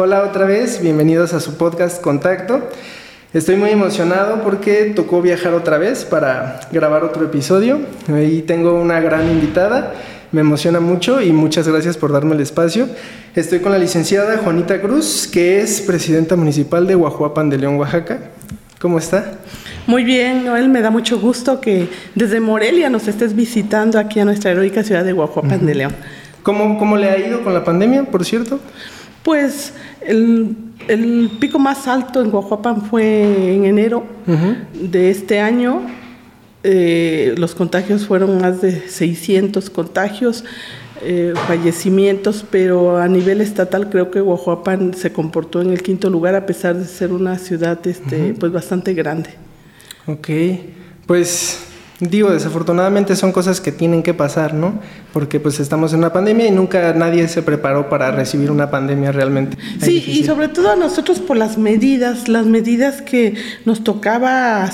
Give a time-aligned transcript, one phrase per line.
[0.00, 2.66] hola otra vez, bienvenidos a su podcast Contacto.
[3.34, 7.80] Estoy muy emocionado porque tocó viajar otra vez para grabar otro episodio.
[8.08, 9.92] Ahí tengo una gran invitada,
[10.32, 12.88] me emociona mucho y muchas gracias por darme el espacio.
[13.34, 18.20] Estoy con la licenciada Juanita Cruz, que es presidenta municipal de Guajuapan de León, Oaxaca.
[18.80, 19.32] ¿Cómo está?
[19.86, 24.24] Muy bien, Noel, me da mucho gusto que desde Morelia nos estés visitando aquí a
[24.24, 25.94] nuestra heroica ciudad de Guajuapan de León.
[26.42, 28.60] ¿Cómo, ¿Cómo le ha ido con la pandemia, por cierto?
[29.22, 30.56] Pues el,
[31.38, 34.04] pico más alto en Guajuapan fue en enero
[34.74, 35.82] de este año.
[36.62, 40.44] Eh, los contagios fueron más de 600 contagios,
[41.02, 46.34] eh, fallecimientos, pero a nivel estatal creo que Guajuapan se comportó en el quinto lugar
[46.34, 49.30] a pesar de ser una ciudad este, pues bastante grande.
[50.06, 50.28] Ok,
[51.06, 51.69] pues
[52.00, 54.80] Digo, desafortunadamente son cosas que tienen que pasar, ¿no?
[55.12, 59.12] Porque pues estamos en una pandemia y nunca nadie se preparó para recibir una pandemia
[59.12, 59.58] realmente.
[59.80, 63.34] Sí, y sobre todo a nosotros por las medidas, las medidas que
[63.66, 64.70] nos tocaba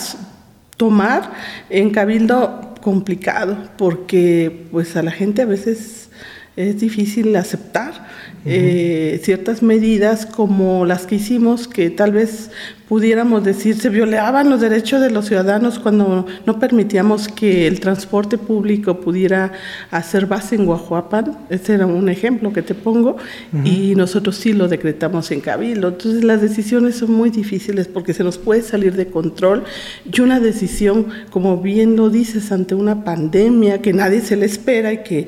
[0.77, 1.33] tomar
[1.69, 6.11] en Cabildo complicado, porque pues a la gente a veces
[6.55, 8.07] es difícil aceptar
[8.47, 12.51] eh, ciertas medidas como las que hicimos, que tal vez
[12.89, 18.39] pudiéramos decir se violaban los derechos de los ciudadanos cuando no permitíamos que el transporte
[18.39, 19.53] público pudiera
[19.91, 21.37] hacer base en Guajuapan.
[21.51, 23.17] Ese era un ejemplo que te pongo.
[23.65, 25.89] Y nosotros sí lo decretamos en Cabildo.
[25.89, 29.65] Entonces las decisiones son muy difíciles porque se nos puede salir de control.
[30.11, 34.93] Y una decisión, como bien lo dices, ante una pandemia que nadie se le espera
[34.93, 35.27] y que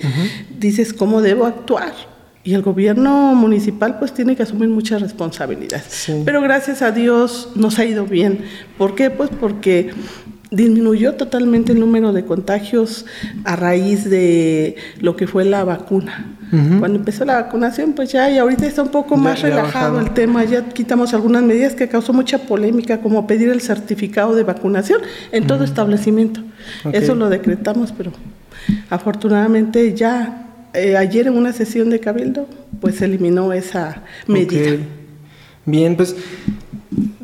[0.59, 2.18] dices cómo debo actuar
[2.49, 6.11] y el gobierno municipal pues tiene que asumir muchas responsabilidades.
[6.25, 8.39] Pero gracias a Dios nos ha ido bien.
[8.79, 9.11] ¿Por qué?
[9.11, 9.91] Pues porque
[10.51, 13.05] disminuyó totalmente el número de contagios
[13.45, 16.25] a raíz de lo que fue la vacuna.
[16.79, 20.43] Cuando empezó la vacunación, pues ya, y ahorita está un poco más relajado el tema,
[20.45, 25.47] ya quitamos algunas medidas que causó mucha polémica, como pedir el certificado de vacunación en
[25.47, 26.41] todo establecimiento.
[26.93, 28.13] Eso lo decretamos, pero
[28.89, 32.47] afortunadamente ya eh, ayer en una sesión de Cabildo,
[32.81, 34.79] pues se eliminó esa medida.
[35.65, 36.17] Bien, pues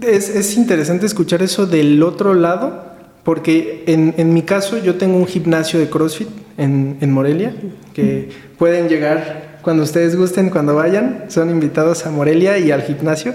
[0.02, 5.78] es, interesante escuchar eso del otro lado, porque en, mi caso yo tengo un gimnasio
[5.78, 6.28] de CrossFit
[6.58, 7.54] en, Morelia,
[7.94, 8.28] que
[8.58, 13.34] pueden llegar cuando ustedes gusten, cuando vayan, son invitados a Morelia y al gimnasio.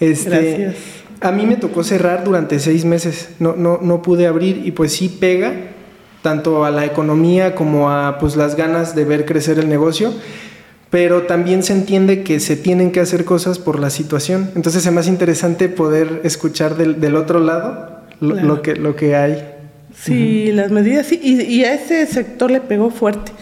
[0.00, 0.76] Este, Gracias.
[1.20, 4.92] A mí me tocó cerrar durante seis meses, no, no, no pude abrir y pues
[4.92, 5.52] sí pega,
[6.22, 10.12] tanto a la economía como a pues, las ganas de ver crecer el negocio,
[10.90, 14.50] pero también se entiende que se tienen que hacer cosas por la situación.
[14.56, 19.57] Entonces es más interesante poder escuchar del, del otro lado lo, que, lo que hay.
[20.00, 23.32] Sí, las medidas, sí, y, a ese sector le pegó fuerte.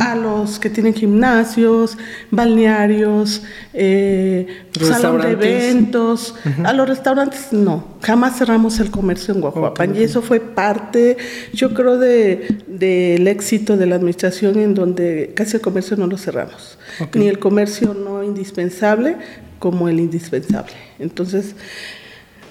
[0.00, 1.96] A los que tienen gimnasios,
[2.32, 3.42] balnearios,
[3.72, 4.48] eh,
[4.80, 6.34] salón de eventos,
[6.64, 11.16] a los restaurantes no, jamás cerramos el comercio en Guajuapan y eso fue parte,
[11.52, 16.18] yo creo, del de, éxito de la administración en donde casi el comercio no lo
[16.18, 16.76] cerramos,
[17.14, 19.18] ni el comercio no indispensable
[19.60, 20.72] como el indispensable.
[20.98, 21.54] Entonces,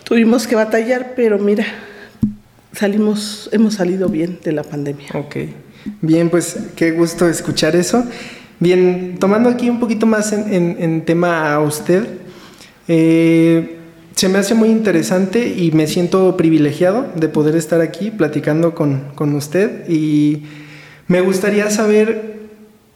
[0.06, 1.66] tuvimos que batallar, pero mira,
[2.74, 5.07] salimos, hemos salido bien de la pandemia.
[5.13, 5.38] Ok,
[6.02, 8.03] bien, pues qué gusto escuchar eso.
[8.59, 12.06] Bien, tomando aquí un poquito más en, tema a usted,
[12.88, 13.78] eh,
[14.16, 19.12] se me hace muy interesante y me siento privilegiado de poder estar aquí platicando con,
[19.16, 20.44] con usted y
[21.08, 22.40] me gustaría saber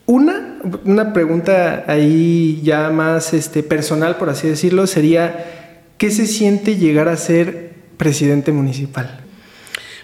[0.06, 5.46] una, una pregunta ahí ya más este, personal, por así decirlo, sería,
[5.98, 9.22] ¿qué se siente llegar a ser presidente municipal?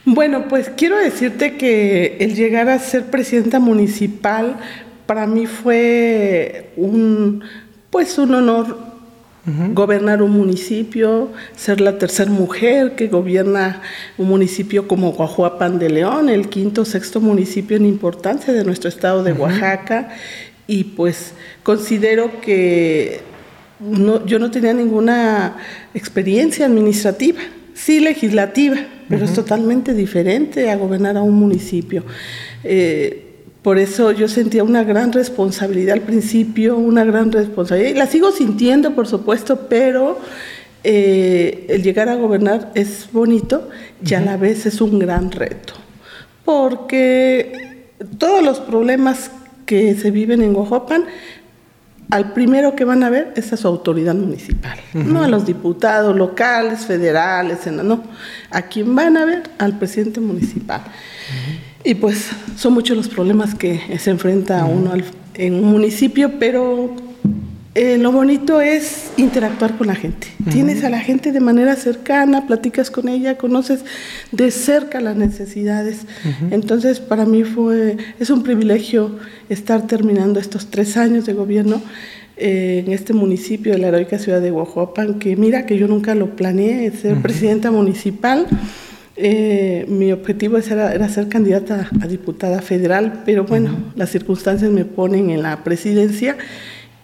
[0.05, 4.57] Bueno, pues quiero decirte que el llegar a ser presidenta municipal
[5.05, 7.43] para mí fue un
[7.89, 8.89] pues un honor
[9.73, 13.81] gobernar un municipio, ser la tercera mujer que gobierna
[14.17, 19.23] un municipio como Guajuapan de León, el quinto sexto municipio en importancia de nuestro estado
[19.23, 20.09] de Oaxaca.
[20.67, 21.33] Y pues
[21.63, 23.21] considero que
[24.25, 25.57] yo no tenía ninguna
[25.95, 27.41] experiencia administrativa
[27.79, 28.75] sí legislativa,
[29.07, 32.03] pero es totalmente diferente a gobernar a un municipio.
[32.63, 33.25] Eh,
[33.61, 38.31] por eso yo sentía una gran responsabilidad al principio, una gran responsabilidad, y la sigo
[38.31, 40.19] sintiendo, por supuesto, pero
[40.83, 43.69] eh, el llegar a gobernar es bonito
[44.05, 45.73] y a la vez es un gran reto,
[46.45, 47.87] porque
[48.17, 49.31] todos los problemas
[49.65, 51.03] que se viven en Oaxaca
[52.09, 56.15] al primero que van a ver es a su autoridad municipal, no a los diputados
[56.15, 58.03] locales, federales, no,
[58.49, 60.81] a quien van a ver al presidente municipal.
[61.83, 64.93] Y pues son muchos los problemas que se enfrenta uno
[65.35, 66.95] en un municipio, pero
[67.81, 70.27] eh, lo bonito es interactuar con la gente.
[70.51, 73.85] Tienes a la gente de manera cercana, platicas con ella, conoces
[74.33, 76.01] de cerca las necesidades.
[76.51, 79.17] Entonces, para mí fue, es un privilegio
[79.47, 81.81] estar terminando estos tres años de gobierno
[82.35, 86.15] eh, en este municipio de la heroica ciudad de Guajuapan, que mira que yo nunca
[86.15, 88.45] lo planeé, ser presidenta municipal.
[89.15, 94.83] Eh, mi objetivo era, era, ser candidata a diputada federal, pero bueno, las circunstancias me
[94.83, 96.35] ponen en la presidencia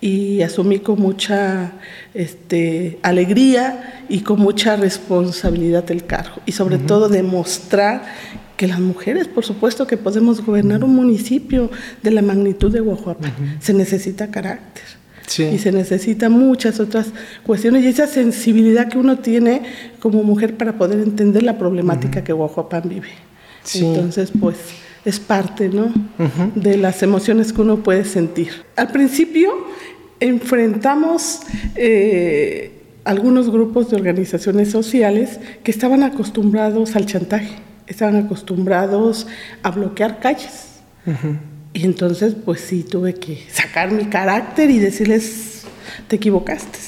[0.06, 1.72] y asumí con mucha
[2.14, 8.04] este, alegría y con mucha responsabilidad el cargo y sobre todo demostrar
[8.56, 11.72] que las mujeres, por supuesto que podemos gobernar un municipio
[12.04, 14.84] de la magnitud de Guajuapan, se necesita carácter.
[15.40, 17.08] Y se necesita muchas otras
[17.44, 19.64] cuestiones y esa sensibilidad que uno tiene
[20.00, 23.10] como mujer para poder entender la problemática que Guajuapan vive.
[23.74, 24.56] Entonces, pues
[25.04, 25.92] es parte ¿no?
[26.56, 28.50] de las emociones que uno puede sentir.
[28.76, 29.52] Al principio
[30.20, 31.42] enfrentamos
[31.76, 32.72] eh,
[33.04, 37.56] algunos grupos de organizaciones sociales que estaban acostumbrados al chantaje,
[37.88, 39.28] estaban acostumbrados
[39.64, 40.80] a bloquear calles.
[41.74, 45.66] Y entonces, pues sí, tuve que sacar mi carácter y decirles,
[46.08, 46.80] te equivocaste.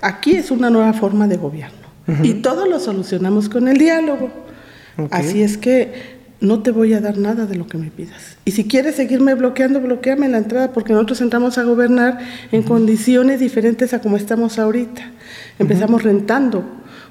[0.00, 1.82] Aquí es una nueva forma de gobierno.
[2.22, 4.30] Y todo lo solucionamos con el diálogo.
[5.10, 8.36] Así es que no te voy a dar nada de lo que me pidas.
[8.44, 12.18] Y si quieres seguirme bloqueando, bloqueame la entrada, porque nosotros entramos a gobernar
[12.50, 15.02] en condiciones diferentes a como estamos ahorita.
[15.60, 16.64] Empezamos rentando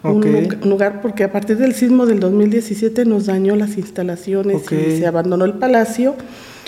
[0.04, 5.08] un lugar, porque a partir del sismo del 2017 nos dañó las instalaciones y se
[5.08, 6.16] abandonó el palacio.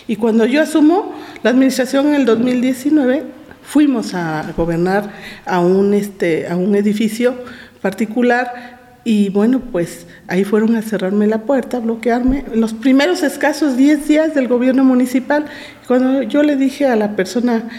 [0.07, 1.13] Y cuando yo asumo
[1.44, 3.24] la administración en el 2019,
[3.62, 5.12] fuimos a gobernar
[5.45, 7.36] a un, este, a un edificio
[7.81, 8.73] particular
[9.06, 12.46] y bueno, pues ahí fueron a cerrarme la puerta, a bloquearme.
[12.54, 15.46] Los primeros escasos 10 días del gobierno municipal,
[15.88, 17.70] cuando yo le dije a la persona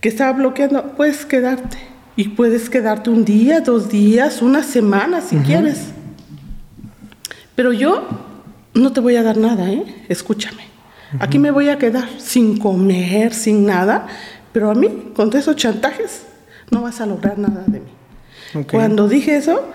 [0.00, 1.76] que estaba bloqueando, puedes quedarte.
[2.16, 5.88] Y puedes quedarte un día, dos días, una semana si quieres.
[7.56, 8.06] Pero yo
[8.72, 9.84] no te voy a dar nada, ¿eh?
[10.08, 10.62] Escúchame.
[11.18, 14.06] Aquí me voy a quedar sin comer, sin nada,
[14.52, 16.22] pero a mí, con esos chantajes,
[16.70, 18.64] no vas a lograr nada de mí.
[18.70, 19.72] Cuando dije eso,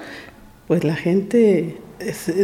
[0.69, 1.77] pues la gente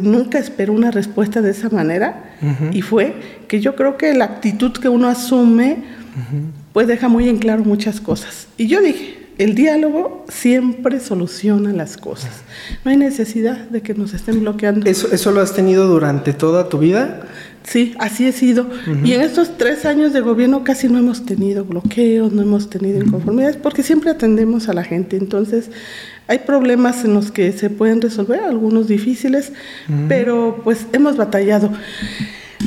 [0.02, 2.36] nunca esperó una respuesta de esa manera
[2.72, 3.14] y fue
[3.48, 5.84] que yo creo que la actitud que uno asume
[6.74, 8.48] pues deja muy en claro muchas cosas.
[8.58, 12.32] Y yo dije, el diálogo siempre soluciona las cosas.
[12.84, 14.90] No hay necesidad de que nos estén bloqueando.
[14.90, 17.28] ¿Eso, eso lo has tenido durante toda tu vida?
[17.68, 18.70] Sí, así he sido.
[19.04, 23.04] Y en estos tres años de gobierno casi no hemos tenido bloqueos, no hemos tenido
[23.04, 25.18] inconformidades, porque siempre atendemos a la gente.
[25.18, 25.72] Entonces,
[26.28, 29.52] hay problemas en los que se pueden resolver, algunos difíciles,
[30.08, 31.72] pero pues hemos batallado.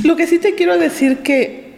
[0.03, 1.69] Lo que sí te quiero decir que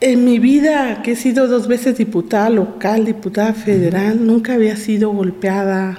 [0.00, 5.10] en mi vida, que he sido dos veces diputada local, diputada federal, nunca había sido
[5.10, 5.98] golpeada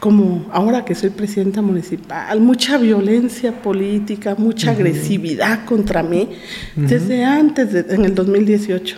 [0.00, 6.28] como ahora que soy presidenta municipal, mucha violencia política, mucha agresividad contra mí,
[6.74, 8.96] desde antes, de, en el 2018.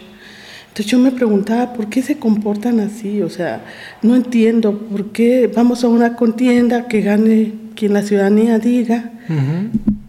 [0.69, 3.23] Entonces yo me preguntaba, ¿por qué se comportan así?
[3.23, 3.65] O sea,
[4.03, 9.13] no entiendo, ¿por qué vamos a una contienda que gane quien la ciudadanía diga?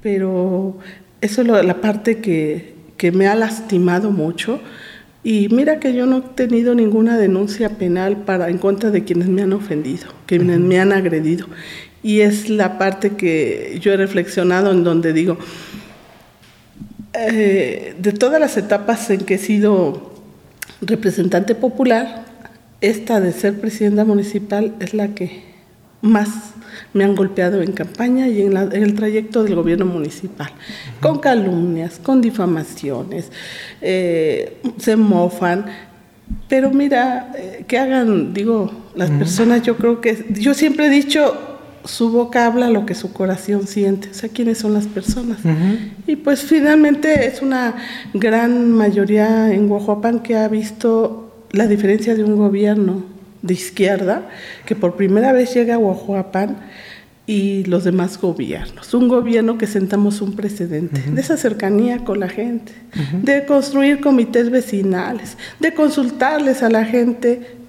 [0.02, 0.78] Pero
[1.22, 4.60] eso es la parte que, que me ha lastimado mucho.
[5.24, 9.28] Y mira que yo no he tenido ninguna denuncia penal para en contra de quienes
[9.28, 11.48] me han ofendido, quienes me han agredido.
[12.02, 15.38] Y es la parte que yo he reflexionado en donde digo,
[17.14, 20.14] eh, de todas las etapas en que he sido
[20.82, 22.26] representante popular,
[22.80, 25.49] esta de ser presidenta municipal es la que
[26.02, 26.54] más
[26.94, 30.52] me han golpeado en campaña y en, el trayecto del gobierno municipal,
[31.02, 33.32] con calumnias, con difamaciones,
[33.82, 35.66] eh, se mofan.
[36.48, 41.36] Pero mira, eh, que hagan, digo, las personas, yo creo que, yo siempre he dicho,
[41.86, 45.40] su boca habla lo que su corazón siente, o sea, quiénes son las personas.
[46.06, 47.76] Y pues finalmente es una
[48.14, 54.30] gran mayoría en Guajuapan que ha visto la diferencia de un gobierno de izquierda
[54.66, 56.58] que por primera vez llega a Guajuapan
[57.30, 58.92] y los demás gobiernos.
[58.96, 62.72] Un gobierno que sentamos un precedente de esa cercanía con la gente,
[63.22, 67.60] de construir comités vecinales, de consultarles a la gente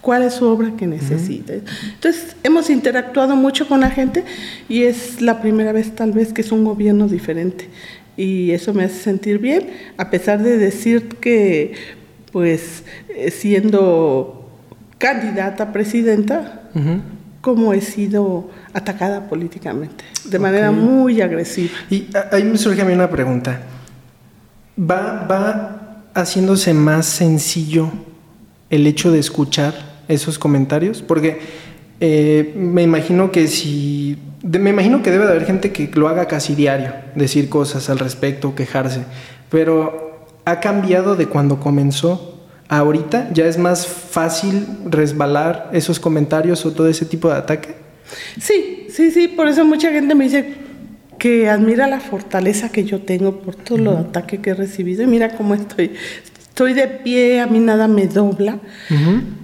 [0.00, 1.52] cuál es su obra que necesita.
[1.52, 4.24] Entonces, hemos interactuado mucho con la gente
[4.66, 7.68] y es la primera vez tal vez que es un gobierno diferente.
[8.16, 11.74] Y eso me hace sentir bien, a pesar de decir que,
[12.32, 14.45] pues, eh, siendo
[14.98, 16.62] candidata a presidenta,
[17.40, 21.74] como he sido atacada políticamente, de manera muy agresiva.
[21.90, 23.60] Y ahí me surge a mí una pregunta.
[24.78, 27.90] ¿Va, va haciéndose más sencillo
[28.68, 29.74] el hecho de escuchar
[30.08, 31.02] esos comentarios?
[31.02, 31.38] Porque
[32.00, 34.18] eh, me imagino que si...
[34.42, 37.98] me imagino que debe de haber gente que lo haga casi diario, decir cosas al
[37.98, 39.04] respecto, quejarse,
[39.50, 42.35] pero ha cambiado de cuando comenzó
[42.68, 47.74] ahorita, ya es más fácil resbalar esos comentarios o todo ese tipo de ataque.
[48.40, 50.54] Sí, sí, sí, por eso mucha gente me dice
[51.18, 55.06] que admira la fortaleza que yo tengo por todos los ataques que he recibido y
[55.06, 55.92] mira cómo estoy
[56.56, 58.58] estoy de pie, a mí nada me dobla.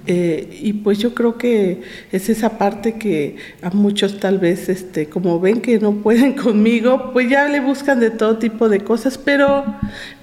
[0.07, 5.11] Eh, y pues yo creo que es esa parte que a muchos tal vez, este,
[5.11, 9.19] como ven que no pueden conmigo, pues ya le buscan de todo tipo de cosas,
[9.19, 9.62] pero,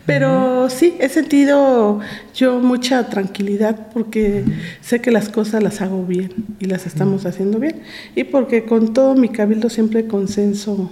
[0.07, 1.99] pero sí, he sentido
[2.33, 4.43] yo mucha tranquilidad porque
[4.81, 7.83] sé que las cosas las hago bien y las estamos haciendo bien.
[8.15, 10.89] Y porque con todo mi cabildo siempre consenso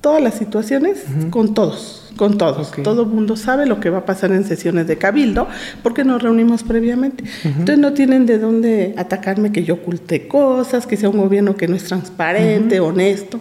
[0.00, 2.70] todas las situaciones con todos con todos.
[2.84, 5.48] Todo el mundo sabe lo que va a pasar en sesiones de cabildo
[5.82, 7.24] porque nos reunimos previamente.
[7.44, 11.66] Entonces no tienen de dónde atacarme que yo oculte cosas, que sea un gobierno que
[11.66, 13.40] no es transparente, honesto.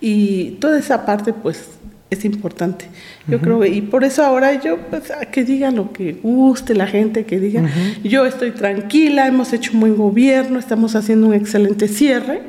[0.00, 1.70] Y toda esa parte pues
[2.10, 2.84] es importante.
[3.26, 7.24] Yo creo, y por eso ahora yo, pues, que digan lo que guste la gente,
[7.24, 7.68] que diga,
[8.04, 12.42] yo estoy tranquila, hemos hecho un buen gobierno, estamos haciendo un excelente cierre.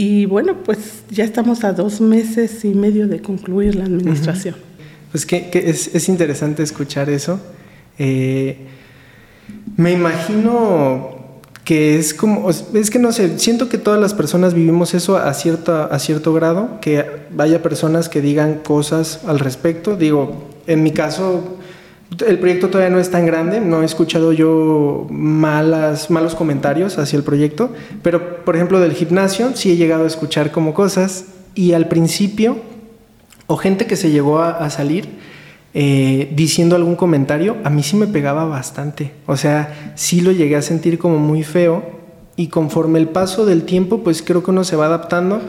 [0.00, 4.54] Y bueno, pues ya estamos a dos meses y medio de concluir la administración.
[5.10, 7.40] Pues que, es, interesante escuchar eso.
[7.98, 8.58] Eh,
[9.76, 11.16] me imagino
[11.64, 15.34] que es como, es que no sé, siento que todas las personas vivimos eso a,
[15.34, 17.04] cierta, a cierto grado, que
[17.36, 19.96] haya personas que digan cosas al respecto.
[19.96, 21.57] Digo, en mi caso,
[22.26, 27.16] el proyecto todavía no es tan grande, no he escuchado yo malas, malos comentarios hacia
[27.16, 27.72] el proyecto,
[28.02, 32.56] pero por ejemplo del gimnasio sí he llegado a escuchar como cosas y al principio,
[33.46, 35.08] o gente que se llegó a, salir
[35.74, 40.56] eh, diciendo algún comentario, a mí sí me pegaba bastante, o sea, sí lo llegué
[40.56, 41.98] a sentir como muy feo
[42.36, 45.40] y conforme el paso del tiempo, pues creo que uno se va adaptando,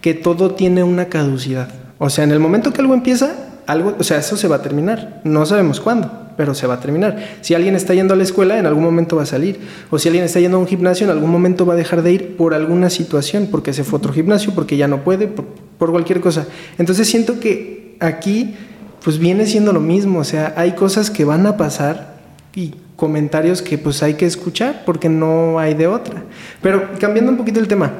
[0.00, 1.68] que todo tiene una caducidad.
[1.98, 3.34] O sea, en el momento que algo empieza,
[3.66, 5.20] algo, o sea, eso se va a terminar.
[5.24, 7.16] No sabemos cuándo, pero se va a terminar.
[7.40, 9.58] Si alguien está yendo a la escuela, en algún momento va a salir.
[9.90, 12.12] O si alguien está yendo a un gimnasio, en algún momento va a dejar de
[12.12, 15.90] ir por alguna situación, porque se fue a otro gimnasio, porque ya no puede, por,
[15.90, 16.46] cualquier cosa.
[16.78, 18.54] Entonces siento que aquí,
[19.02, 20.20] pues viene siendo lo mismo.
[20.20, 22.16] O sea, hay cosas que van a pasar
[22.54, 26.22] y comentarios que pues hay que escuchar porque no hay de otra.
[26.62, 27.92] Pero cambiando un poquito el tema,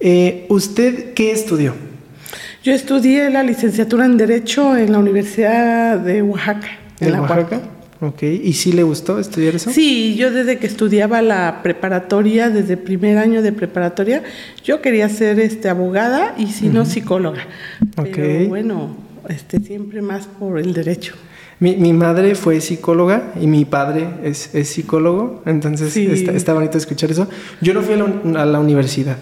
[0.00, 1.87] eh, ¿usted qué estudió?
[2.64, 6.68] Yo estudié la licenciatura en Derecho en la Universidad de Oaxaca.
[7.00, 7.60] ¿En la Oaxaca?
[8.00, 9.70] Ok, ¿y sí le gustó estudiar eso?
[9.70, 14.22] Sí, yo desde que estudiaba la preparatoria, desde el primer año de preparatoria,
[14.64, 17.46] yo quería ser este, abogada y si no psicóloga.
[17.96, 18.96] Pero bueno,
[19.28, 21.14] este, siempre más por el derecho.
[21.58, 27.10] Mi, mi, madre fue psicóloga y mi padre es, es psicólogo, entonces está, bonito escuchar
[27.10, 27.28] eso.
[27.60, 29.16] Yo no fui a la universidad.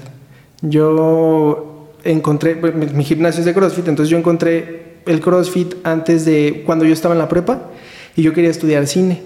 [0.61, 1.76] Yo
[2.11, 6.93] encontré, mi, gimnasio es de CrossFit, entonces yo encontré el CrossFit antes de cuando yo
[6.93, 7.71] estaba en la prepa
[8.17, 9.23] y yo quería estudiar cine.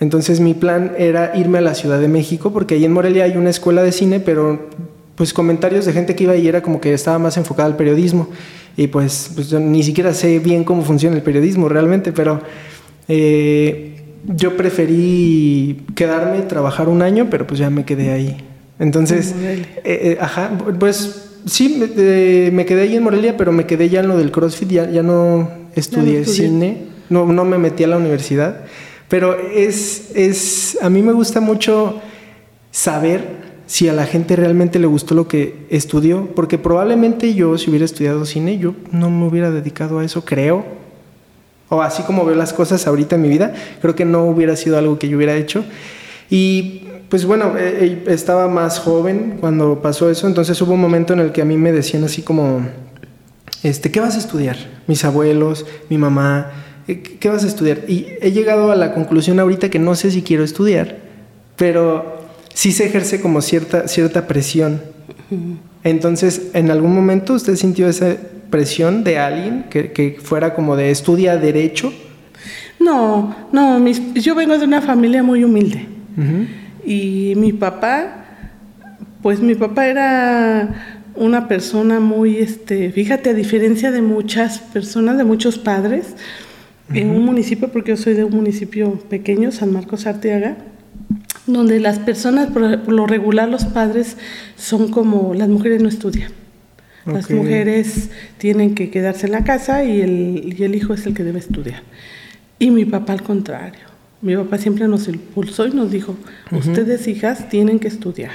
[0.00, 3.36] Entonces mi plan era irme a la Ciudad de México porque ahí en Morelia hay
[3.36, 4.68] una escuela de cine, pero
[5.14, 8.28] pues comentarios de gente que iba y era como que estaba más enfocada al periodismo
[8.76, 12.40] y pues, pues yo ni siquiera sé bien cómo funciona el periodismo realmente, pero
[13.08, 18.36] eh, yo preferí quedarme, trabajar un año, pero pues ya me quedé ahí.
[18.78, 21.76] Entonces, eh, eh, ajá, pues sí,
[22.52, 25.02] me, quedé ahí en Morelia, pero me quedé ya en lo del CrossFit, ya, ya
[25.02, 28.64] no estudié cine, no, no me metí a la universidad.
[29.08, 32.00] Pero es, es, a mí me gusta mucho
[32.70, 37.70] saber si a la gente realmente le gustó lo que estudió, porque probablemente yo, si
[37.70, 40.64] hubiera estudiado cine, yo no me hubiera dedicado a eso, creo.
[41.68, 44.78] O así como veo las cosas ahorita en mi vida, creo que no hubiera sido
[44.78, 45.64] algo que yo hubiera hecho.
[46.30, 46.83] Y
[47.14, 51.20] pues bueno, eh, eh, estaba más joven cuando pasó eso, entonces hubo un momento en
[51.20, 52.62] el que a mí me decían así como,
[53.62, 54.56] este, ¿qué vas a estudiar?
[54.88, 56.50] Mis abuelos, mi mamá,
[56.88, 57.82] ¿qué vas a estudiar?
[57.86, 60.96] Y he llegado a la conclusión ahorita que no sé si quiero estudiar,
[61.54, 62.18] pero
[62.52, 64.82] sí se ejerce como cierta, cierta presión.
[65.84, 68.16] Entonces, ¿en algún momento usted sintió esa
[68.50, 71.92] presión de alguien que, fuera como de estudia derecho?
[72.80, 75.86] No, no, yo vengo de una familia muy humilde.
[76.84, 78.24] Y mi papá,
[79.22, 85.24] pues mi papá era una persona muy, este, fíjate, a diferencia de muchas personas, de
[85.24, 86.14] muchos padres,
[86.92, 90.56] en un municipio, porque yo soy de un municipio pequeño, San Marcos Arteaga,
[91.46, 94.16] donde las personas, por, lo regular los padres,
[94.56, 96.32] son como, las mujeres no estudian.
[97.06, 101.12] Las mujeres tienen que quedarse en la casa y el, y el hijo es el
[101.12, 101.82] que debe estudiar.
[102.58, 103.93] Y mi papá al contrario
[104.24, 106.16] Mi papá siempre nos impulsó y nos dijo,
[106.50, 108.30] ustedes hijas tienen que estudiar.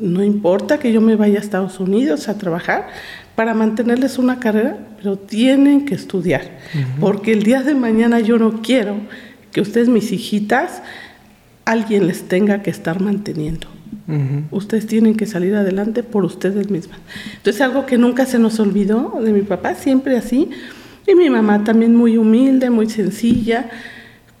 [0.00, 2.88] No importa que yo me vaya a Estados Unidos a trabajar
[3.36, 6.58] para mantenerles una carrera, pero tienen que estudiar.
[6.98, 8.96] Porque el día de mañana yo no quiero
[9.52, 10.82] que ustedes, mis hijitas,
[11.64, 13.68] alguien les tenga que estar manteniendo.
[14.50, 16.98] Ustedes tienen que salir adelante por ustedes mismas.
[17.36, 20.50] Entonces, algo que nunca se nos olvidó de mi papá, siempre así.
[21.06, 23.70] Y mi mamá también muy humilde, muy sencilla.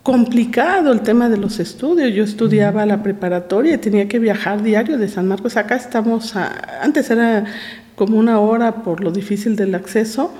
[0.04, 2.12] Complicado el tema de los estudios.
[2.14, 5.56] Yo estudiaba la preparatoria y tenía que viajar diario de San Marcos.
[5.56, 7.46] Acá estamos, antes era
[7.96, 10.30] como una hora por lo difícil del acceso.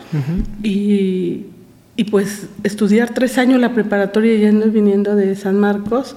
[0.63, 1.47] y,
[1.97, 6.15] y, pues estudiar tres años la preparatoria yendo y viniendo de San Marcos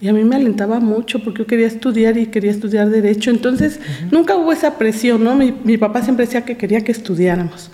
[0.00, 3.30] y a mí me alentaba mucho porque yo quería estudiar y quería estudiar derecho.
[3.30, 3.80] Entonces,
[4.10, 5.36] nunca hubo esa presión, ¿no?
[5.36, 7.70] Mi, mi, papá siempre decía que quería que estudiáramos.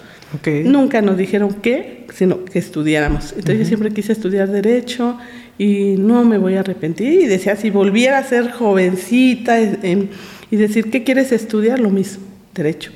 [0.65, 3.33] Nunca nos dijeron qué, sino que estudiáramos.
[3.33, 5.19] Entonces, yo siempre quise estudiar derecho
[5.59, 7.23] y no me voy a arrepentir.
[7.23, 10.09] Y decía, si volviera a ser jovencita em,
[10.51, 11.81] y decir, ¿qué quieres estudiar?
[11.81, 12.25] Lo mismo,
[12.55, 12.93] derecho.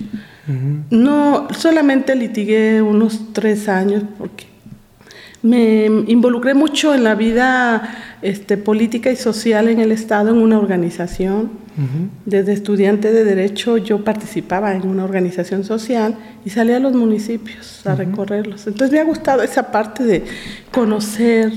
[0.90, 4.49] No, solamente litigué unos tres años porque
[5.42, 10.58] me involucré mucho en la vida este, política y social en el Estado, en una
[10.58, 11.70] organización.
[12.26, 17.86] Desde estudiante de Derecho yo participaba en una organización social y salía a los municipios
[17.86, 18.66] a recorrerlos.
[18.66, 20.24] Entonces me ha gustado esa parte de
[20.72, 21.50] conocer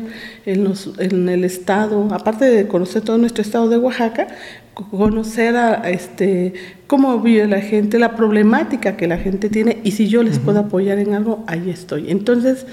[0.45, 4.27] en, en, el Estado, aparte de conocer todo nuestro Estado de Oaxaca,
[4.73, 6.53] conocer a, este,
[6.87, 10.59] cómo vive la gente, la problemática que la gente tiene y si yo les puedo
[10.59, 12.09] apoyar en algo, ahí estoy.
[12.09, 12.65] Entonces,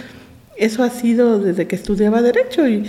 [0.61, 2.85] eso ha sido desde que estudiaba Derecho y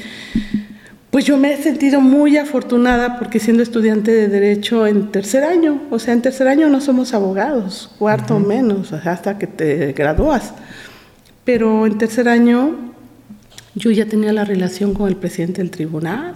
[1.10, 5.82] pues yo me he sentido muy afortunada porque siendo estudiante de Derecho en tercer año,
[5.90, 10.54] o sea, en tercer año no somos abogados, cuarto menos, hasta que te gradúas.
[11.44, 12.94] Pero en tercer año
[13.76, 16.36] yo ya tenía la relación con el presidente del tribunal,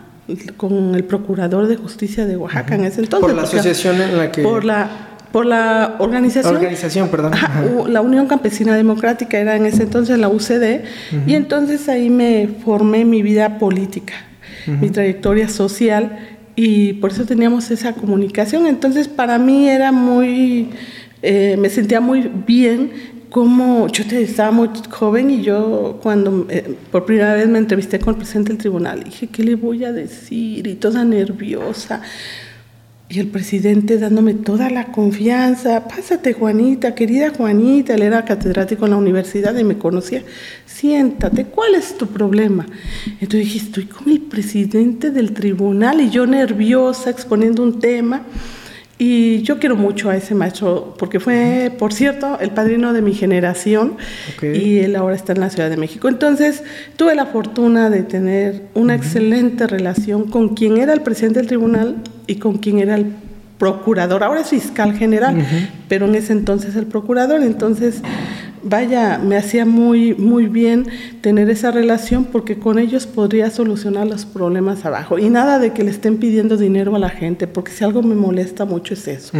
[0.57, 3.29] con el procurador de justicia de Oaxaca en ese entonces.
[3.29, 4.41] Por la asociación en la que...
[4.41, 6.55] Por la por la organización.
[6.55, 7.33] Organización, perdón.
[7.89, 10.85] la Unión Campesina Democrática era en ese entonces la UCD,
[11.27, 14.13] y entonces ahí me formé mi vida política,
[14.65, 16.19] mi trayectoria social,
[16.55, 18.65] y por eso teníamos esa comunicación.
[18.65, 20.69] Entonces, para mí era muy,
[21.21, 22.93] eh, me sentía muy bien
[23.29, 28.13] como yo estaba muy joven y yo cuando eh, por primera vez me entrevisté con
[28.13, 30.65] el presidente del tribunal, dije, ¿qué le voy a decir?
[30.65, 32.01] Y toda nerviosa.
[33.07, 38.91] Y el presidente dándome toda la confianza, pásate Juanita, querida Juanita, él era catedrático en
[38.91, 40.23] la universidad y me conocía,
[40.65, 42.65] siéntate, ¿cuál es tu problema?
[43.21, 48.23] Entonces dije, estoy con el presidente del tribunal y yo nerviosa exponiendo un tema.
[48.97, 53.13] Y yo quiero mucho a ese maestro, porque fue, por cierto, el padrino de mi
[53.13, 53.97] generación
[54.41, 56.07] y él ahora está en la Ciudad de México.
[56.07, 56.63] Entonces,
[56.95, 61.97] tuve la fortuna de tener una excelente relación con quien era el presidente del tribunal
[62.25, 63.07] y con quien era el
[63.57, 64.23] procurador.
[64.23, 65.45] Ahora es fiscal general,
[65.89, 67.41] pero en ese entonces el procurador.
[67.41, 68.01] Entonces,
[68.65, 70.87] vaya, me hacía muy, muy bien
[71.21, 75.17] tener esa relación porque con ellos podría solucionar los problemas abajo.
[75.19, 78.15] Y nada de que le estén pidiendo dinero a la gente, porque si algo me
[78.15, 79.37] molesta mucho es eso.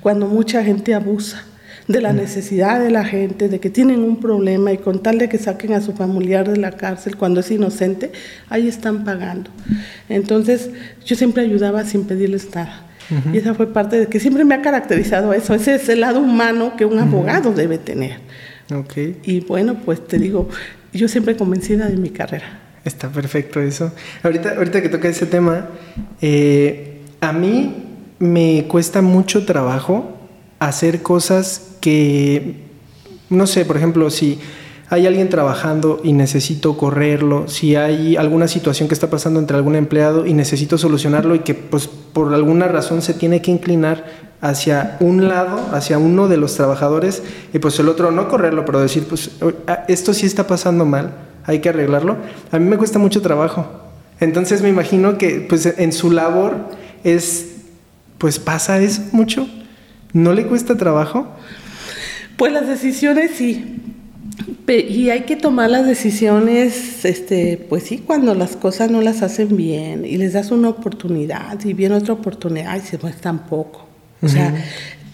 [0.00, 1.44] Cuando mucha gente abusa
[1.86, 5.28] de la necesidad de la gente, de que tienen un problema y con tal de
[5.28, 8.10] que saquen a su familiar de la cárcel cuando es inocente,
[8.48, 9.50] ahí están pagando.
[10.08, 10.70] Entonces,
[11.04, 12.82] yo siempre ayudaba sin pedirles nada.
[13.32, 15.54] Y esa fue parte de que siempre me ha caracterizado eso.
[15.54, 18.25] Ese es el lado humano que un abogado debe tener.
[18.70, 19.20] Okay.
[19.24, 20.48] Y bueno, pues te digo,
[20.92, 22.60] yo siempre convencida de mi carrera.
[22.84, 23.92] Está perfecto eso.
[24.22, 25.68] Ahorita, ahorita que toca ese tema,
[26.20, 27.84] eh, a mí
[28.18, 30.16] me cuesta mucho trabajo
[30.58, 32.56] hacer cosas que,
[33.28, 34.38] no sé, por ejemplo, si
[34.88, 39.74] hay alguien trabajando y necesito correrlo, si hay alguna situación que está pasando entre algún
[39.74, 44.04] empleado y necesito solucionarlo y que pues por alguna razón se tiene que inclinar
[44.40, 47.22] hacia un lado, hacia uno de los trabajadores
[47.52, 49.30] y pues el otro no correrlo, pero decir pues
[49.66, 51.12] ah, esto sí está pasando mal,
[51.44, 52.16] hay que arreglarlo.
[52.52, 53.66] A mí me cuesta mucho trabajo.
[54.20, 56.56] Entonces me imagino que pues en su labor
[57.04, 57.56] es
[58.18, 59.48] pues pasa eso mucho.
[60.12, 61.26] ¿No le cuesta trabajo?
[62.36, 63.76] Pues las decisiones sí,
[64.68, 69.56] y hay que tomar las decisiones, este, pues sí, cuando las cosas no las hacen
[69.56, 73.85] bien y les das una oportunidad y viene otra oportunidad y se muestran poco.
[74.22, 74.54] O sea,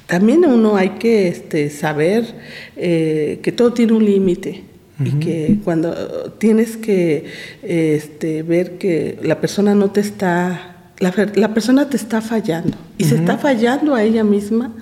[0.06, 2.34] también uno hay que este, saber
[2.76, 4.64] eh, que todo tiene un límite
[5.04, 5.92] y que cuando
[6.38, 7.24] tienes que
[7.62, 13.04] este, ver que la persona no te está, la, la persona te está fallando y
[13.04, 14.72] se está fallando a ella misma,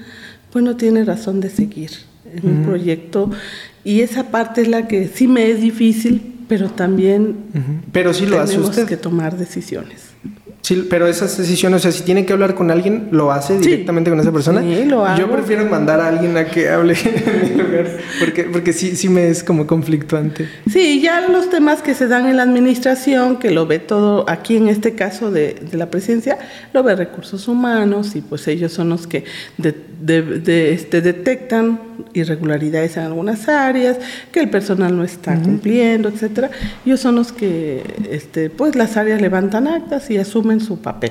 [0.53, 1.91] pues no tiene razón de seguir
[2.35, 3.31] en un proyecto
[3.83, 7.37] y esa parte es la que sí me es difícil pero también
[7.93, 8.87] pero sí lo tenemos hace usted.
[8.89, 10.10] que tomar decisiones.
[10.71, 13.69] Sí, pero esas decisiones, o sea, si tiene que hablar con alguien, ¿lo hace Sí.
[13.71, 14.61] directamente con esa persona?
[14.63, 15.19] Sí, lo hago.
[15.19, 17.87] Yo prefiero mandar a alguien a que hable en mi lugar,
[18.21, 20.49] porque, porque sí, sí me es como conflictuante.
[20.71, 24.57] Sí, ya los temas que se dan en la administración, que lo ve todo aquí
[24.57, 26.39] en este caso de, de la presidencia,
[26.73, 29.25] lo ve recursos humanos y pues ellos son los que
[29.59, 31.81] de- de- este, detectan
[32.13, 33.99] irregularidades en algunas áreas,
[34.33, 36.51] que el personal no está cumpliendo, etcétera.
[36.85, 41.11] Ellos son los que, este, pues las áreas levantan actas y asumen su papel.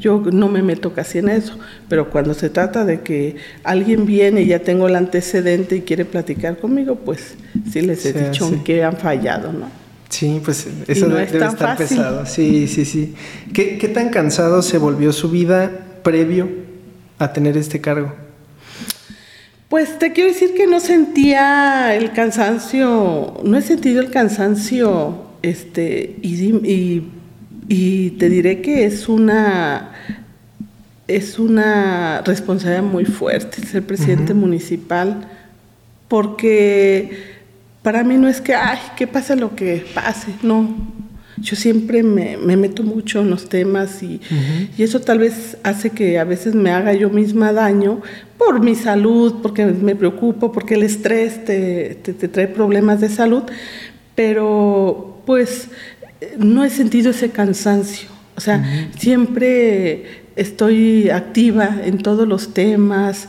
[0.00, 4.42] Yo no me meto casi en eso, pero cuando se trata de que alguien viene
[4.42, 7.34] y ya tengo el antecedente y quiere platicar conmigo, pues
[7.72, 8.54] sí les he Se dicho hace.
[8.54, 9.68] en qué han fallado, ¿no?
[10.08, 11.96] Sí, pues eso no de- es debe tan estar fácil.
[11.98, 12.26] pesado.
[12.26, 13.14] Sí, sí, sí.
[13.52, 15.70] ¿Qué, ¿Qué tan cansado se volvió su vida
[16.02, 16.48] previo
[17.18, 18.12] a tener este cargo?
[19.70, 26.16] Pues te quiero decir que no sentía el cansancio, no he sentido el cansancio, este,
[26.22, 27.04] y,
[27.68, 29.92] y te diré que es una,
[31.06, 35.28] es una responsabilidad muy fuerte ser presidente municipal,
[36.08, 37.36] porque
[37.82, 40.68] para mí no es que, ay, que pase lo que pase, no.
[41.40, 44.20] Yo siempre me, me meto mucho en los temas y,
[44.76, 48.00] y eso tal vez hace que a veces me haga yo misma daño
[48.38, 53.08] por mi salud, porque me preocupo, porque el estrés te, te- te trae problemas de
[53.08, 53.42] salud,
[54.14, 55.68] pero pues
[56.38, 58.08] no he sentido ese cansancio.
[58.36, 60.04] O sea, siempre
[60.36, 63.28] estoy activa en todos los temas,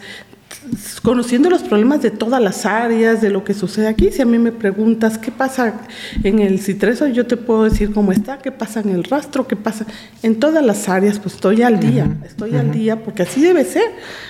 [1.02, 4.12] conociendo los problemas de todas las áreas, de lo que sucede aquí.
[4.12, 5.82] Si a mí me preguntas qué pasa
[6.24, 9.56] en el citreso, yo te puedo decir cómo está, qué pasa en el rastro, qué
[9.56, 9.86] pasa
[10.22, 13.84] en todas las áreas, pues estoy al día, estoy al día, porque así debe ser.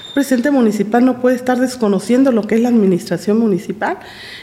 [0.07, 3.97] El presidente municipal no puede estar desconociendo lo que es la administración municipal.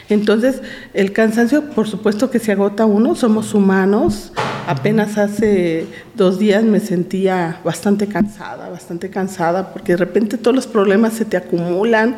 [0.09, 0.61] Entonces,
[0.93, 4.31] el cansancio, por supuesto que se agota uno, somos humanos.
[4.69, 10.67] Apenas hace dos días me sentía bastante cansada, bastante cansada, porque de repente todos los
[10.67, 12.17] problemas se te acumulan.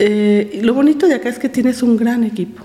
[0.00, 2.64] Eh, y lo bonito de acá es que tienes un gran equipo,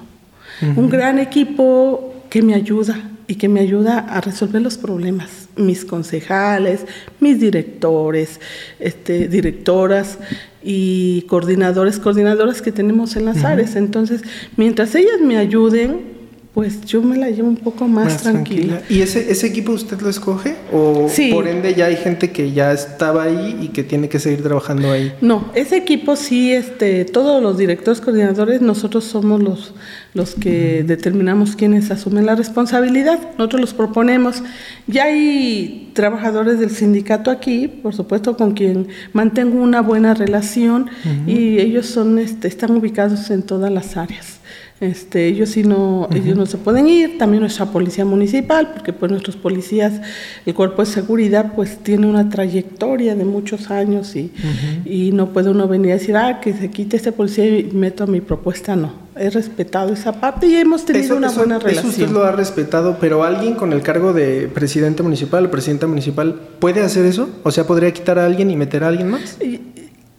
[0.75, 5.47] un gran equipo que me ayuda y que me ayuda a resolver los problemas.
[5.55, 6.87] Mis concejales,
[7.19, 8.39] mis directores,
[8.79, 10.17] este, directoras
[10.63, 13.75] y coordinadores, coordinadoras que tenemos en las áreas.
[13.75, 14.23] Entonces,
[14.57, 16.14] mientras ellas me ayuden,
[16.55, 18.81] pues yo me la llevo un poco más, tranquila.
[18.89, 20.55] ¿Y ese, ese equipo usted lo escoge?
[20.71, 21.29] ¿O Sí.
[21.33, 24.89] por ende ya hay gente que ya estaba ahí y que tiene que seguir trabajando
[24.89, 25.11] ahí?
[25.19, 29.73] No, ese equipo sí, este, todos los directores coordinadores, nosotros somos los,
[30.13, 34.41] los que determinamos quiénes asumen la responsabilidad, nosotros los proponemos.
[34.87, 40.89] Ya hay trabajadores del sindicato aquí, por supuesto, con quien mantengo una buena relación
[41.27, 44.39] y ellos son, este, están ubicados en todas las áreas.
[44.81, 49.09] Este, ellos sí no, ellos no se pueden ir, también nuestra policía municipal, porque pues
[49.09, 50.01] nuestros policías,
[50.45, 54.31] el cuerpo de seguridad, pues tiene una trayectoria de muchos años y,
[54.83, 58.03] y no puede uno venir a decir, ah, que se quite este policía y meto
[58.03, 59.05] a mi propuesta, no.
[59.17, 61.89] He respetado esa parte y hemos tenido Eso, una eso- buena eso relación.
[61.91, 66.37] usted lo ha respetado, pero alguien con el cargo de presidente municipal o presidenta municipal
[66.59, 67.29] puede hacer eso?
[67.43, 69.37] O sea, ¿podría quitar a alguien y meter a alguien más?
[69.41, 69.61] Y-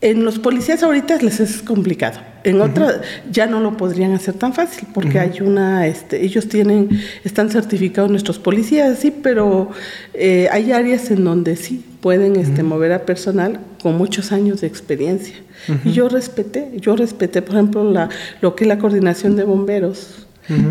[0.02, 2.20] En los policías ahorita les es complicado.
[2.44, 6.90] En otra ya no lo podrían hacer tan fácil porque hay una, este, ellos tienen,
[7.24, 9.70] están certificados nuestros policías, sí, pero
[10.14, 14.66] eh, hay áreas en donde sí pueden este, mover a personal con muchos años de
[14.66, 15.36] experiencia.
[15.84, 18.10] Y yo respeté, yo respeté, por ejemplo, la,
[18.42, 20.25] lo que es la coordinación de bomberos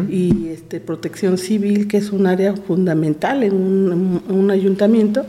[0.10, 5.26] y este, protección civil, que es un área fundamental en un, en un ayuntamiento.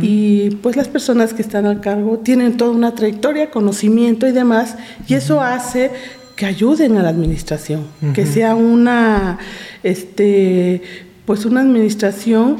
[0.00, 4.76] Y pues las personas que están al cargo tienen toda una trayectoria, conocimiento y demás,
[5.06, 5.90] y eso hace
[6.36, 7.82] que ayuden a la administración,
[8.14, 9.38] que sea una,
[9.82, 10.82] este,
[11.26, 12.56] pues una administración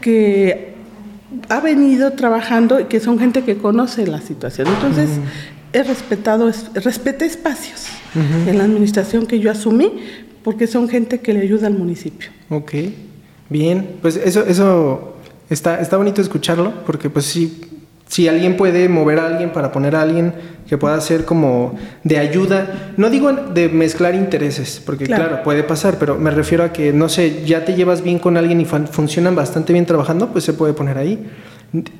[0.00, 0.74] que
[1.48, 4.68] ha venido trabajando y que son gente que conoce la situación.
[4.68, 5.08] Entonces,
[5.72, 7.86] he respetado, es- respeté espacios
[8.46, 9.90] en la administración que yo asumí,
[10.42, 12.30] porque son gente que le ayuda al municipio.
[12.50, 12.72] Ok,
[13.48, 15.16] bien, pues eso, eso
[15.50, 17.60] está, está bonito escucharlo, porque pues sí,
[18.08, 20.32] si alguien puede mover a alguien para poner a alguien
[20.66, 25.28] que pueda ser como de ayuda, no digo de mezclar intereses, porque claro.
[25.28, 25.42] Claro.
[25.42, 28.60] puede pasar, pero me refiero a que, no sé, ya te llevas bien con alguien
[28.60, 31.26] y funcionan bastante bien trabajando, pues se puede poner ahí.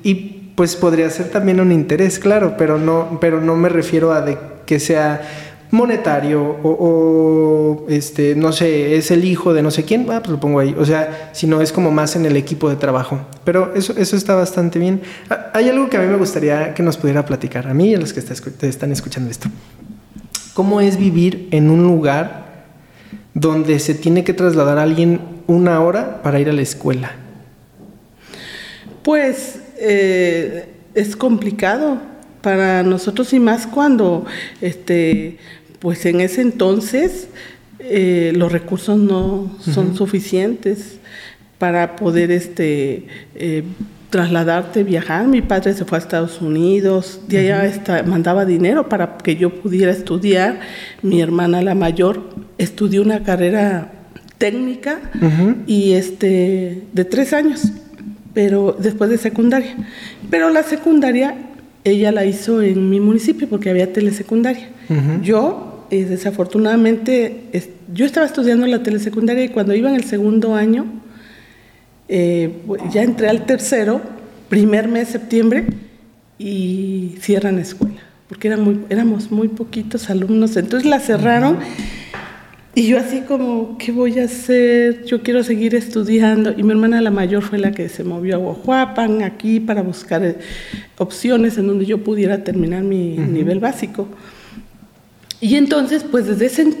[0.03, 0.15] Y
[0.55, 4.37] pues podría ser también un interés, claro, pero no, pero no me refiero a de
[4.65, 10.07] que sea monetario o, o, este no sé es el hijo de no sé quién
[10.09, 10.75] ah, pues lo pongo ahí.
[10.77, 13.19] O sea si no es como más en el equipo de trabajo.
[13.43, 15.01] Pero eso eso está bastante bien.
[15.29, 17.95] Ah, hay algo que a mí me gustaría que nos pudiera platicar a mí y
[17.95, 19.49] a los que te están escuchando esto.
[20.53, 22.49] Cómo es vivir en un lugar
[23.33, 27.11] donde se tiene que trasladar alguien una hora para ir a la escuela?
[29.03, 31.97] Pues eh, es complicado
[32.41, 34.25] para nosotros y más cuando,
[34.61, 35.37] este,
[35.79, 37.27] pues en ese entonces
[37.79, 40.97] eh, los recursos no son suficientes
[41.57, 43.63] para poder este, eh,
[44.09, 45.27] trasladarte, viajar.
[45.27, 49.91] Mi padre se fue a Estados Unidos, de allá mandaba dinero para que yo pudiera
[49.91, 50.59] estudiar.
[51.01, 53.91] Mi hermana, la mayor, estudió una carrera
[54.37, 54.99] técnica
[55.67, 57.71] y este, de tres años,
[58.33, 59.75] pero después de secundaria.
[60.29, 61.35] Pero la secundaria
[61.83, 64.69] ella la hizo en mi municipio porque había telesecundaria.
[65.21, 67.43] Yo, eh, desafortunadamente,
[67.93, 70.85] yo estaba estudiando la telesecundaria y cuando iba en el segundo año,
[72.07, 72.53] eh,
[72.91, 74.01] ya entré al tercero,
[74.49, 75.65] primer mes, septiembre,
[76.37, 80.55] y cierran escuela, porque eran muy, éramos muy poquitos alumnos.
[80.57, 81.59] Entonces la cerraron
[82.75, 85.03] y yo así como, ¿qué voy a hacer?
[85.05, 86.53] Yo quiero seguir estudiando.
[86.55, 90.23] Y mi hermana la mayor fue la que se movió a Guajuapan, aquí, para buscar
[90.23, 90.37] eh,
[90.97, 94.07] opciones en donde yo pudiera terminar mi nivel básico.
[95.41, 96.73] Y entonces, pues desde, ese,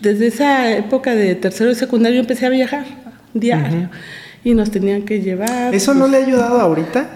[0.00, 2.84] desde esa época de tercero y secundario empecé a viajar
[3.34, 3.90] diario.
[4.44, 5.74] Y nos tenían que llevar.
[5.74, 7.10] ¿Eso no pues le ha ayudado ahorita?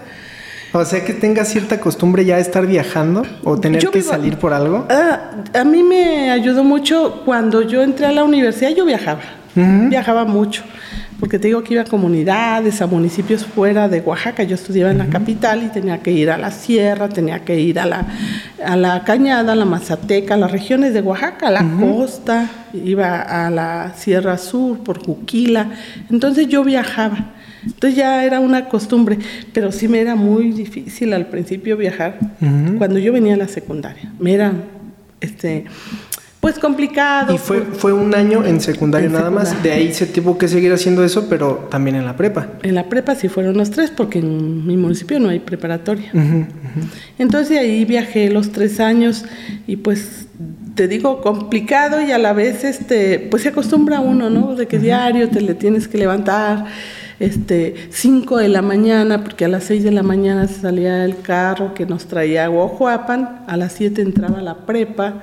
[0.73, 4.53] O sea, que tenga cierta costumbre ya de estar viajando o tener que salir por
[4.53, 4.85] algo.
[4.89, 9.21] Ah, a mí me ayudó mucho cuando yo entré a la universidad, yo viajaba,
[9.53, 10.63] viajaba mucho,
[11.21, 14.97] porque te digo que iba a comunidades, a municipios fuera de Oaxaca, yo estudiaba en
[14.97, 18.07] la capital y tenía que ir a la sierra, tenía que ir a la,
[18.65, 23.21] a la Cañada, a la Mazateca, a las regiones de Oaxaca, a la costa, iba
[23.21, 25.69] a la Sierra Sur, por Juquila,
[26.09, 27.35] entonces yo viajaba.
[27.63, 29.19] Entonces ya era una costumbre,
[29.53, 32.17] pero sí me era muy difícil al principio viajar.
[32.79, 34.11] Cuando yo venía a la secundaria.
[34.17, 34.53] Me era,
[35.19, 35.65] este,
[36.41, 37.33] pues complicado.
[37.33, 40.73] Y fue, fue un año en secundaria nada más, de ahí se tuvo que seguir
[40.73, 42.49] haciendo eso, pero también en la prepa.
[42.63, 46.11] En la prepa sí fueron los tres, porque en mi municipio no hay preparatoria.
[47.19, 49.23] Entonces ahí viajé los tres años
[49.67, 50.25] y pues
[50.73, 54.55] te digo, complicado y a la vez, este, pues se acostumbra uno, ¿no?
[54.55, 56.65] De que diario te le tienes que levantar
[57.19, 61.75] este, 5 de la mañana, porque a las 6 de la mañana salía el carro
[61.75, 65.21] que nos traía a Guajuapan, a las 7 entraba la prepa,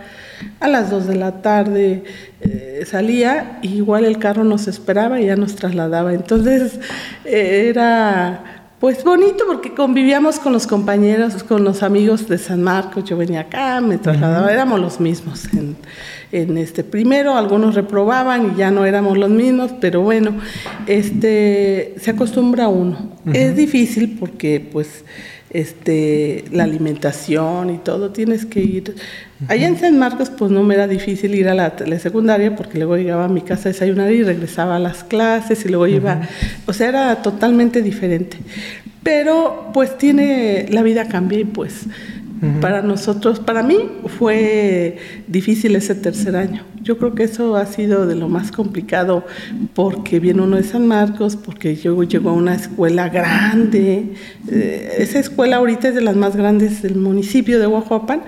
[0.60, 2.04] a las 2 de la tarde
[2.40, 6.14] eh, salía, igual el carro nos esperaba y ya nos trasladaba.
[6.14, 6.78] Entonces
[7.24, 13.04] eh, era pues bonito porque convivíamos con los compañeros, con los amigos de San Marcos,
[13.04, 15.52] yo venía acá, me trasladaba, éramos los mismos.
[15.52, 15.76] En,
[16.30, 20.38] en este primero, algunos reprobaban y ya no éramos los mismos, pero bueno,
[20.86, 23.16] este se acostumbra uno.
[23.32, 25.04] Es difícil porque pues
[25.50, 28.94] este la alimentación y todo tienes que ir
[29.46, 32.96] allá en San Marcos pues no me era difícil ir a la secundaria porque luego
[32.96, 36.22] llegaba a mi casa a desayunar y regresaba a las clases y luego iba
[36.66, 38.38] o sea era totalmente diferente
[39.02, 41.86] pero pues tiene la vida cambia y pues
[42.60, 43.78] para nosotros, para mí
[44.18, 44.96] fue
[45.26, 46.62] difícil ese tercer año.
[46.82, 49.26] Yo creo que eso ha sido de lo más complicado
[49.74, 54.14] porque viene uno de San Marcos, porque yo llego a una escuela grande.
[54.50, 58.20] Eh, esa escuela ahorita es de las más grandes del municipio de Oaxaca.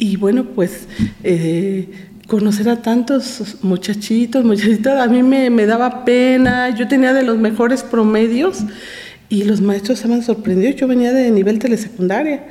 [0.00, 0.88] Y bueno, pues
[1.22, 1.90] eh,
[2.26, 6.74] conocer a tantos muchachitos, muchachitas, a mí me, me daba pena.
[6.74, 8.64] Yo tenía de los mejores promedios.
[9.32, 10.72] Y los maestros se me han sorprendido.
[10.72, 12.48] Yo venía de nivel telesecundaria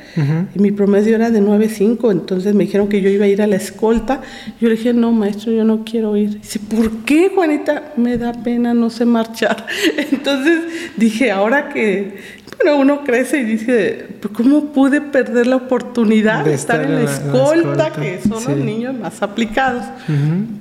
[0.55, 2.09] y mi promedio era de 9.5.
[2.09, 4.21] Entonces me dijeron que yo iba a ir a la escolta.
[4.61, 6.39] Yo le dije, no, maestro, yo no quiero ir.
[6.39, 7.91] Dice, ¿por qué, Juanita?
[7.97, 9.65] Me da pena, no sé marchar.
[10.11, 10.61] Entonces
[10.95, 12.15] dije, ahora que
[12.61, 17.03] bueno, uno crece y dice, pues, ¿cómo pude perder la oportunidad de, estar, en la,
[17.03, 19.85] escolta, que son los niños más aplicados?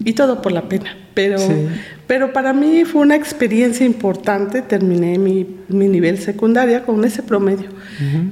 [0.04, 0.96] Y todo por la pena.
[1.14, 1.38] Pero,
[2.06, 4.62] pero para mí fue una experiencia importante.
[4.62, 7.68] Terminé mi, mi nivel secundaria con ese promedio.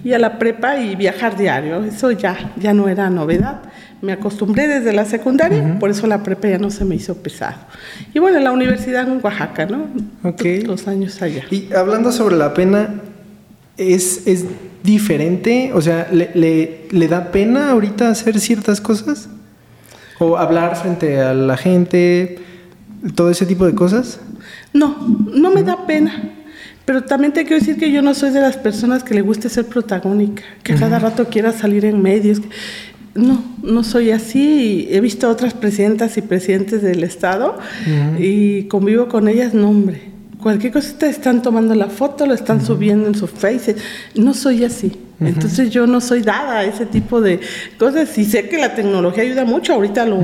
[0.05, 1.83] Y a la prepa y viajar diario.
[1.83, 3.63] Eso ya, ya no era novedad.
[4.01, 7.57] Me acostumbré desde la secundaria, por eso la prepa ya no se me hizo pesado.
[8.15, 9.89] Y bueno, la universidad en Oaxaca, ¿no?
[10.23, 10.43] Ok.
[10.65, 11.45] Los años allá.
[11.51, 13.01] Y hablando sobre la pena,
[13.77, 14.45] ¿Es, es
[14.83, 15.73] diferente?
[15.75, 19.29] O sea, ¿le, ¿le, da pena ahorita hacer ciertas cosas?
[20.19, 22.39] ¿O hablar frente a la gente?
[23.15, 24.21] ¿Todo ese tipo de cosas?
[24.73, 24.97] No,
[25.35, 26.33] no me da pena.
[26.87, 29.49] Pero también te quiero decir que yo no soy de las personas que le guste
[29.49, 32.41] ser protagónica, que cada rato quiera salir en medios.
[33.15, 34.87] No, no soy así.
[34.91, 37.59] He visto otras presidentas y presidentes del Estado
[38.19, 42.65] y convivo con ellas, no, hombre cualquier cosa te están tomando la foto, lo están
[42.65, 43.77] subiendo en su face.
[44.15, 44.93] No soy así.
[45.19, 47.41] Entonces yo no soy dada a ese tipo de
[47.79, 49.73] cosas y sé que la tecnología ayuda mucho.
[49.73, 50.21] Ahorita lo,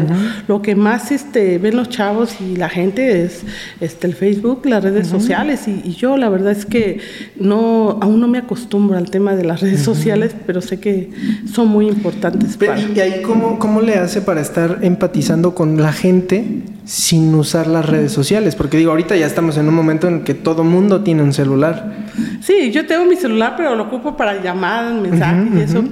[0.47, 3.43] lo que más este, ven los chavos y la gente es
[3.81, 7.01] este, el Facebook, las redes sociales y, yo la verdad es que
[7.37, 11.11] no aún no me acostumbro al tema de las redes sociales, pero sé que
[11.51, 12.57] son muy importantes.
[12.57, 12.81] Para...
[12.81, 17.87] ¿Y ahí cómo, cómo le hace para estar empatizando con la gente sin usar las
[17.87, 18.57] redes sociales?
[18.57, 21.93] Porque digo, ahorita ya estamos en un momento en que todo mundo tiene un celular.
[22.41, 25.85] Sí, yo tengo mi celular, pero lo ocupo para llamadas, mensajes y eso.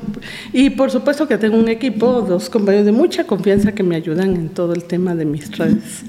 [0.53, 4.35] Y por supuesto que tengo un equipo, dos compañeros de mucha confianza que me ayudan
[4.35, 6.03] en todo el tema de mis redes.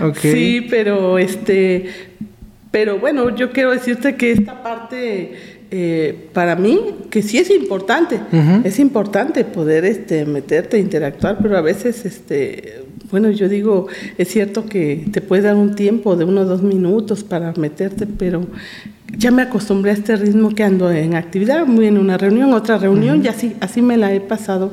[0.00, 0.32] Okay.
[0.32, 1.88] Sí, pero este,
[2.70, 8.20] pero bueno, yo quiero decirte que esta parte eh, para mí, que sí es importante,
[8.62, 13.86] es importante poder este, meterte, interactuar, pero a veces, este, bueno, yo digo,
[14.18, 18.46] es cierto que te puede dar un tiempo de unos dos minutos para meterte, pero
[19.16, 22.76] ya me acostumbré a este ritmo que ando en actividad, muy en una reunión, otra
[22.76, 24.72] reunión, y así, así me la he pasado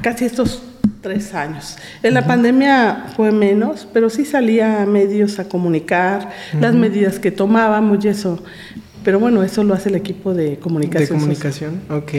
[0.00, 0.62] casi estos
[1.02, 1.76] tres años.
[2.02, 7.30] En la pandemia fue menos, pero sí salía a medios a comunicar las medidas que
[7.30, 8.42] tomábamos y eso.
[9.04, 11.18] Pero bueno, eso lo hace el equipo de comunicación.
[11.18, 12.12] De comunicación, ok.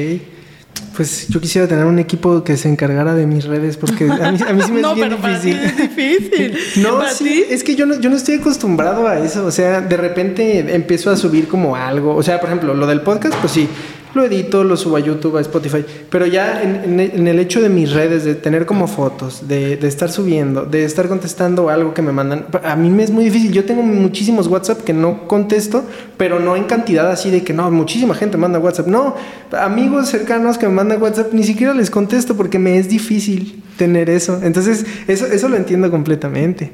[0.95, 4.39] Pues yo quisiera tener un equipo que se encargara de mis redes porque a mí,
[4.45, 5.57] a mí sí me es bien difícil.
[5.57, 6.57] es difícil.
[6.83, 9.45] no, sí, es que yo no, yo no estoy acostumbrado a eso.
[9.45, 12.15] O sea, de repente empiezo a subir como algo.
[12.15, 13.67] O sea, por ejemplo, lo del podcast, pues sí,
[14.13, 17.91] lo edito, lo subo a YouTube, a Spotify, pero ya en, el hecho de mis
[17.91, 22.47] redes, de tener como fotos, de, estar subiendo, de estar contestando algo que me mandan,
[22.63, 23.51] a mí me es muy difícil.
[23.51, 25.83] Yo tengo muchísimos WhatsApp que no contesto,
[26.17, 28.87] pero no en cantidad así de que no, muchísima gente manda WhatsApp.
[28.87, 29.15] No,
[29.51, 34.09] amigos cercanos que me mandan WhatsApp, ni siquiera les contesto porque me es difícil tener
[34.09, 34.39] eso.
[34.43, 36.71] Entonces, eso, eso lo entiendo completamente.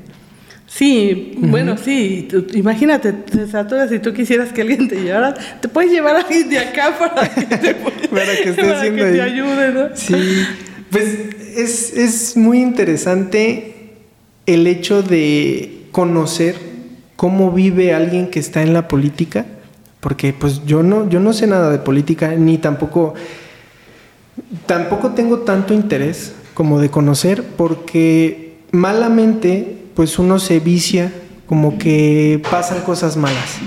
[0.76, 5.90] Sí, bueno, sí, imagínate, te saturas si tú quisieras que alguien te llevara, te puedes
[5.90, 7.76] llevar a alguien de acá para que te,
[8.10, 9.96] para que, te ayude, ¿no?
[9.96, 10.44] Sí,
[10.92, 11.18] pues
[11.56, 13.94] es, es muy interesante
[14.46, 16.58] el hecho de conocer
[17.16, 19.46] cómo vive alguien que está en la política,
[20.02, 23.14] porque pues yo no, yo no sé nada de política, ni tampoco,
[24.66, 31.12] tampoco tengo tanto interés como de conocer, porque malamente pues uno se vicia
[31.48, 33.60] como que pasan cosas malas.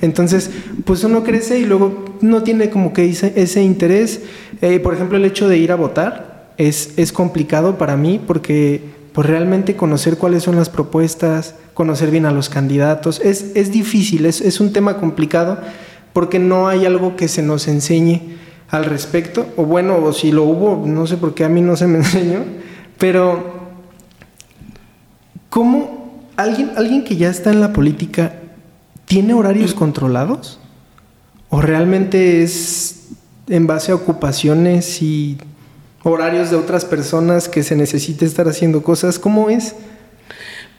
[0.00, 0.50] Entonces,
[0.84, 4.20] pues uno crece y luego no tiene como que ese, interés.
[4.60, 8.80] Eh, por ejemplo, el hecho de ir a votar es, es complicado para mí porque
[9.12, 14.24] pues realmente conocer cuáles son las propuestas, conocer bien a los candidatos, es, es difícil,
[14.24, 15.58] es, es un tema complicado
[16.12, 18.36] porque no hay algo que se nos enseñe
[18.68, 21.74] al respecto, o bueno, o si lo hubo, no sé por qué a mí no
[21.76, 22.44] se me enseñó,
[22.98, 23.59] pero
[25.50, 28.36] ¿Cómo alguien, alguien que ya está en la política
[29.04, 30.60] tiene horarios controlados?
[31.48, 33.08] ¿O realmente es
[33.48, 35.38] en base a ocupaciones y
[36.04, 39.18] horarios de otras personas que se necesite estar haciendo cosas?
[39.18, 39.74] ¿Cómo es?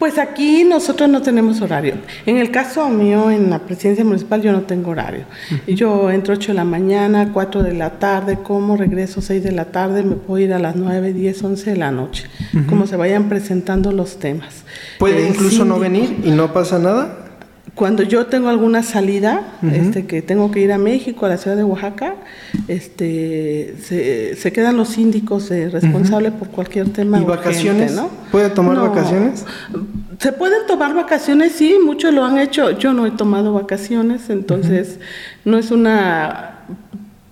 [0.01, 1.93] Pues aquí nosotros no tenemos horario.
[2.25, 5.25] En el caso mío, en la presidencia municipal, yo no tengo horario.
[5.67, 9.65] Yo entro 8 de la mañana, 4 de la tarde, como regreso 6 de la
[9.65, 12.25] tarde, me puedo ir a las 9, 10, 11 de la noche,
[12.67, 14.63] como se vayan presentando los temas.
[14.97, 17.20] ¿Puede incluso no venir y no pasa nada?
[17.75, 21.55] Cuando yo tengo alguna salida, este, que tengo que ir a México, a la ciudad
[21.55, 22.15] de Oaxaca,
[22.67, 27.19] este, se, quedan los síndicos eh, responsables por cualquier tema.
[27.19, 27.93] ¿Y vacaciones?
[27.93, 28.09] ¿no?
[28.31, 29.45] ¿Puede tomar vacaciones?
[30.19, 32.71] Se pueden tomar vacaciones, sí, muchos lo han hecho.
[32.71, 34.99] Yo no he tomado vacaciones, entonces
[35.45, 36.50] no es una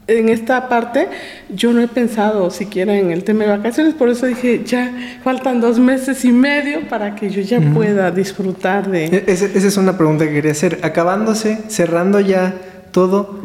[0.10, 1.08] en esta parte
[1.50, 5.62] yo no he pensado siquiera en el tema de vacaciones, por eso dije, ya faltan
[5.62, 9.06] dos meses y medio para que yo ya pueda disfrutar de...
[9.06, 10.80] E-, esa, es una pregunta que quería hacer.
[10.82, 12.56] Acabándose, cerrando ya
[12.92, 13.40] todo,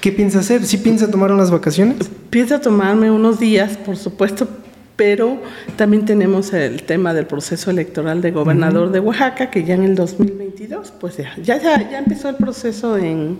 [0.00, 0.64] ¿qué piensa hacer?
[0.64, 2.10] ¿Sí piensa tomar unas vacaciones?
[2.30, 4.48] Piensa tomarme unos días, por supuesto,
[4.96, 5.38] pero
[5.76, 9.94] también tenemos el tema del proceso electoral de gobernador de Oaxaca, que ya en el
[9.94, 13.38] 2022, pues ya, ya, ya empezó el proceso en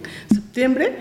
[0.51, 0.93] septiembre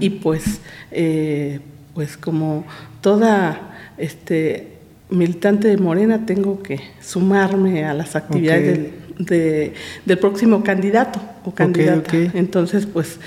[0.00, 1.60] y pues, eh,
[1.94, 2.64] pues como
[3.00, 4.68] toda este,
[5.10, 9.72] militante de Morena tengo que sumarme a las actividades del,
[10.04, 12.16] del próximo candidato o candidata.
[12.34, 13.20] Entonces, pues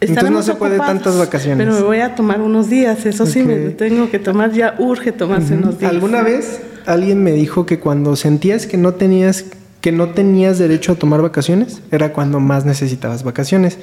[0.00, 1.64] entonces no se puede tantas vacaciones.
[1.64, 5.12] Pero me voy a tomar unos días, eso sí, me tengo que tomar, ya urge
[5.12, 5.92] tomarse unos días.
[5.92, 9.44] ¿Alguna vez alguien me dijo que cuando sentías que no tenías
[9.82, 13.78] que no tenías derecho a tomar vacaciones, era cuando más necesitabas vacaciones.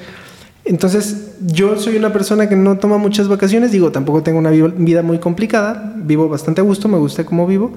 [0.64, 5.02] Entonces, yo soy una persona que no toma muchas vacaciones, digo, tampoco tengo una vida
[5.02, 7.72] muy complicada, vivo bastante a gusto, me gusta cómo vivo,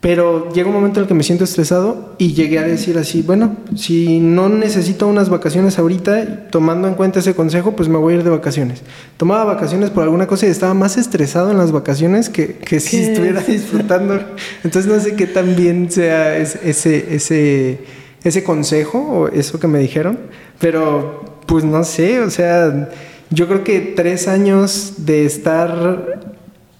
[0.00, 3.22] Pero llega un momento en el que me siento estresado y llegué a decir así,
[3.22, 8.12] bueno, si no necesito unas vacaciones ahorita, tomando en cuenta ese consejo, pues me voy
[8.12, 8.82] a ir de vacaciones.
[9.16, 12.98] Tomaba vacaciones por alguna cosa y estaba más estresado en las vacaciones que, que si
[12.98, 14.20] estuviera disfrutando.
[14.62, 17.78] Entonces no sé qué tan bien sea ese, ese,
[18.22, 20.18] ese consejo o eso que me dijeron,
[20.60, 22.90] pero pues no sé, o sea,
[23.30, 26.20] yo creo que tres años de estar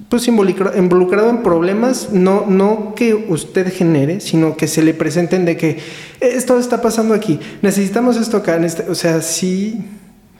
[0.08, 5.56] pues involucrado en problemas, no, no que usted genere, sino que se le presenten de
[5.56, 5.78] que
[6.20, 9.84] esto está pasando aquí, necesitamos esto acá, este, o sea, sí,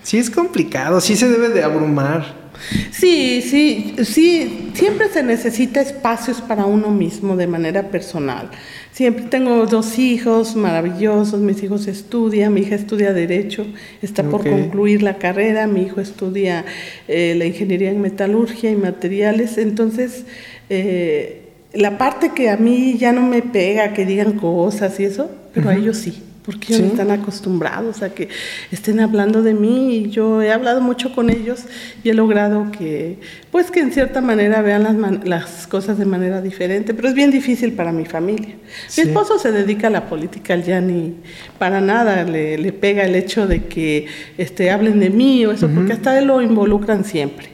[0.03, 2.45] sí es complicado, sí se debe de abrumar.
[2.93, 8.51] Sí, sí, sí, siempre se necesita espacios para uno mismo de manera personal.
[8.95, 13.67] Siempre tengo dos hijos maravillosos, mis hijos estudian, mi hija estudia Derecho,
[14.03, 16.65] está por concluir la carrera, mi hijo estudia
[17.09, 20.27] eh, la ingeniería en metalurgia y materiales, entonces
[20.71, 21.43] eh,
[21.73, 25.71] la parte que a mí ya no me pega, que digan cosas y eso, pero
[25.71, 28.29] a ellos sí porque ellos están acostumbrados a que
[28.71, 31.65] estén hablando de mí y yo he hablado mucho con ellos
[32.03, 33.19] y he logrado que,
[33.51, 37.31] pues que en cierta manera vean las, las cosas de manera diferente, pero es bien
[37.31, 38.57] difícil para mi familia.
[38.97, 41.15] Mi esposo se dedica a la política, ya ni
[41.59, 45.69] para nada le, le pega el hecho de que este, hablen de mí o eso,
[45.69, 47.49] porque hasta él lo involucran siempre.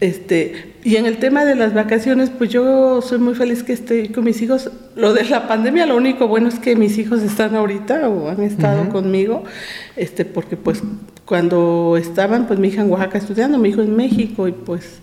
[0.00, 4.12] Este, y en el tema de las vacaciones, pues yo soy muy feliz que esté
[4.12, 4.70] con mis hijos.
[4.94, 8.42] Lo de la pandemia, lo único bueno es que mis hijos están ahorita o han
[8.42, 9.44] estado conmigo,
[9.96, 10.82] este, porque pues
[11.24, 15.00] cuando estaban, pues mi hija en Oaxaca estudiando, mi hijo en México y pues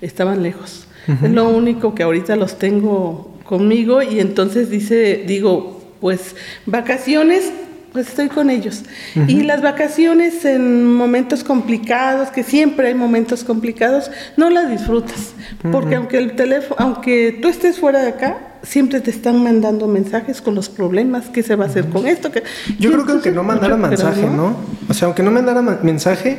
[0.00, 0.86] estaban lejos.
[1.22, 6.36] Es lo único que ahorita los tengo conmigo y entonces dice, digo, pues
[6.66, 7.52] vacaciones
[7.94, 8.82] pues estoy con ellos.
[9.28, 15.32] Y las vacaciones en momentos complicados, que siempre hay momentos complicados, no las disfrutas,
[15.70, 20.42] porque aunque el teléfono, aunque tú estés fuera de acá, siempre te están mandando mensajes
[20.42, 22.32] con los problemas, qué se va a hacer con esto.
[22.32, 22.42] Que,
[22.80, 24.56] Yo creo que aunque no mandara mensaje, ¿no?
[24.88, 26.38] O sea, aunque no mandara mensaje,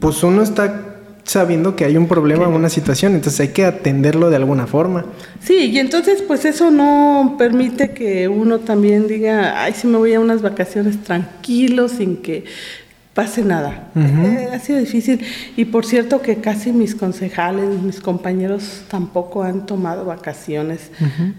[0.00, 0.95] pues uno está
[1.26, 5.04] sabiendo que hay un problema una situación, entonces hay que atenderlo de alguna forma.
[5.42, 10.14] Sí, y entonces pues eso no permite que uno también diga, ay, si me voy
[10.14, 12.44] a unas vacaciones tranquilos, sin que
[13.12, 13.90] pase nada.
[13.96, 15.20] Eh, ha sido difícil.
[15.56, 20.90] Y por cierto que casi mis concejales, mis compañeros tampoco han tomado vacaciones.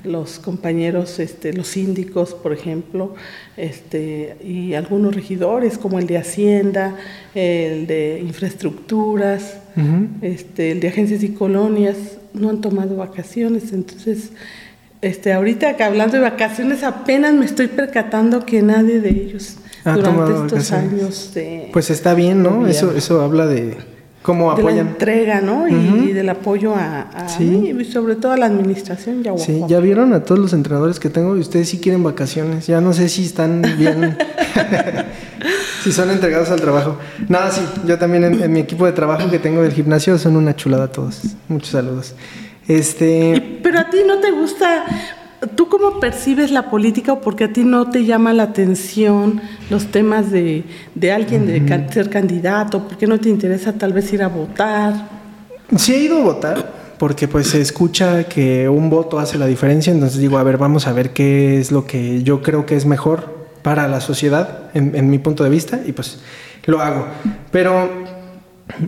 [0.04, 3.14] Los compañeros, este, los síndicos, por ejemplo,
[3.58, 6.96] este, y algunos regidores como el de Hacienda,
[7.36, 9.58] el de infraestructuras,
[10.22, 11.98] este, el de agencias y colonias,
[12.34, 13.74] no han tomado vacaciones.
[13.74, 14.32] Entonces,
[15.02, 20.46] este, ahorita que hablando de vacaciones, apenas me estoy percatando que nadie de ellos durante
[20.56, 21.70] estos años de...
[21.72, 22.68] Pues está bien, ¿no?
[22.68, 23.78] Eso, eso habla de
[24.22, 24.76] cómo apoyan.
[24.76, 25.68] De la entrega, ¿no?
[25.68, 27.76] Y, del apoyo a, sí.
[27.80, 29.24] y sobre todo a la administración.
[29.24, 32.68] Ya, sí, ya vieron a todos los entrenadores que tengo y ustedes sí quieren vacaciones.
[32.68, 34.18] Ya no sé si están bien...
[35.84, 36.98] si son entregados al trabajo.
[37.28, 40.56] Nada, sí, yo también en, mi equipo de trabajo que tengo del gimnasio son una
[40.56, 41.22] chulada todos.
[41.48, 42.16] Muchos saludos.
[42.68, 43.60] Este...
[43.64, 44.86] Pero a ti no te gusta,
[45.56, 49.92] ¿Tú cómo percibes la política o porque a ti no te llama la atención los
[49.92, 50.64] temas de,
[51.14, 52.88] alguien de ser candidato?
[52.88, 54.96] ¿Por qué no te interesa tal vez ir a votar?
[55.76, 59.94] Sí he ido a votar porque pues se escucha que un voto hace la diferencia,
[59.94, 62.88] entonces digo, a ver, vamos a ver qué es lo que yo creo que es
[62.88, 63.37] mejor
[63.68, 66.22] para la sociedad en, mi punto de vista y pues
[66.68, 67.05] lo hago.
[67.51, 67.89] Pero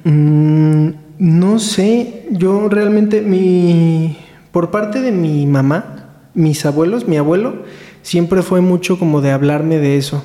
[0.05, 4.17] mm, no sé, yo realmente mi
[4.53, 7.63] por parte de mi mamá mis abuelos, mi abuelo,
[8.03, 10.23] siempre fue mucho como de hablarme de eso,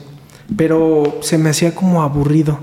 [0.57, 2.61] pero se me hacía como aburrido.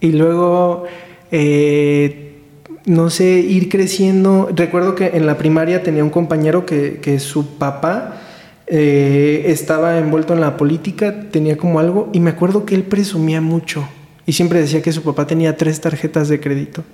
[0.00, 0.84] Y luego,
[1.32, 2.40] eh,
[2.86, 4.48] no sé, ir creciendo.
[4.54, 8.27] Recuerdo que en la primaria tenía un compañero que, su papá
[8.70, 13.40] eh, estaba envuelto en la política, tenía como algo, y me acuerdo que él presumía
[13.40, 13.88] mucho.
[14.26, 16.84] Y siempre decía que su papá tenía tres tarjetas de crédito.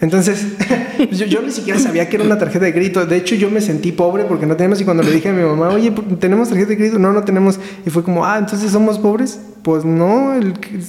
[0.00, 0.44] Entonces,
[0.96, 3.06] pues yo, ni siquiera sabía que era una tarjeta de crédito.
[3.06, 4.80] De hecho, yo me sentí pobre porque no teníamos.
[4.80, 6.98] Y cuando le dije a mi mamá, oye, ¿tenemos tarjeta de crédito?
[6.98, 7.60] No, no tenemos.
[7.86, 9.38] Y fue como, ah, entonces somos pobres.
[9.62, 10.34] Pues no,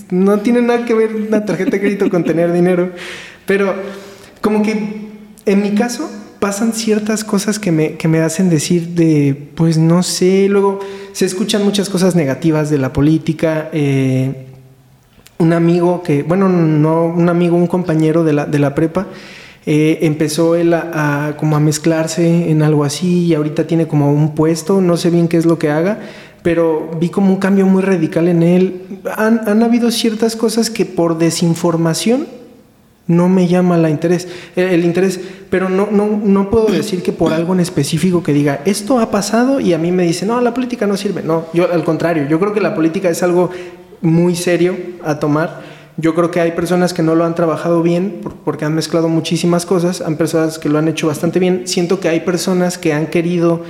[0.10, 2.90] no tiene nada que ver una tarjeta de crédito con tener dinero.
[3.46, 3.76] Pero,
[4.42, 5.12] como que
[5.46, 6.10] en mi caso,
[6.44, 10.50] pasan ciertas cosas que me, que me hacen decir de, pues no sé.
[10.50, 10.82] Luego
[11.14, 13.70] se escuchan muchas cosas negativas de la política.
[13.72, 14.48] Eh,
[15.38, 19.08] un amigo que, bueno, no un amigo, un compañero de la, de la prepa,
[19.66, 24.36] eh, empezó él a, como a mezclarse en algo así y ahorita tiene como un
[24.36, 26.00] puesto, no sé bien qué es lo que haga,
[26.42, 28.82] pero vi como un cambio muy radical en él.
[29.16, 32.43] Han, han habido ciertas cosas que por desinformación
[33.08, 37.34] no me llama la interés, el, interés, pero no, no, no puedo decir que por
[37.34, 40.54] algo en específico que diga, esto ha pasado y a mí me dice, no, la
[40.54, 41.22] política no sirve.
[41.22, 43.50] No, yo al contrario, yo creo que la política es algo
[44.02, 45.62] muy serio a tomar.
[45.98, 49.66] Yo creo que hay personas que no lo han trabajado bien porque han mezclado muchísimas
[49.66, 51.64] cosas, hay personas que lo han hecho bastante bien.
[51.66, 53.62] Siento que hay personas que han querido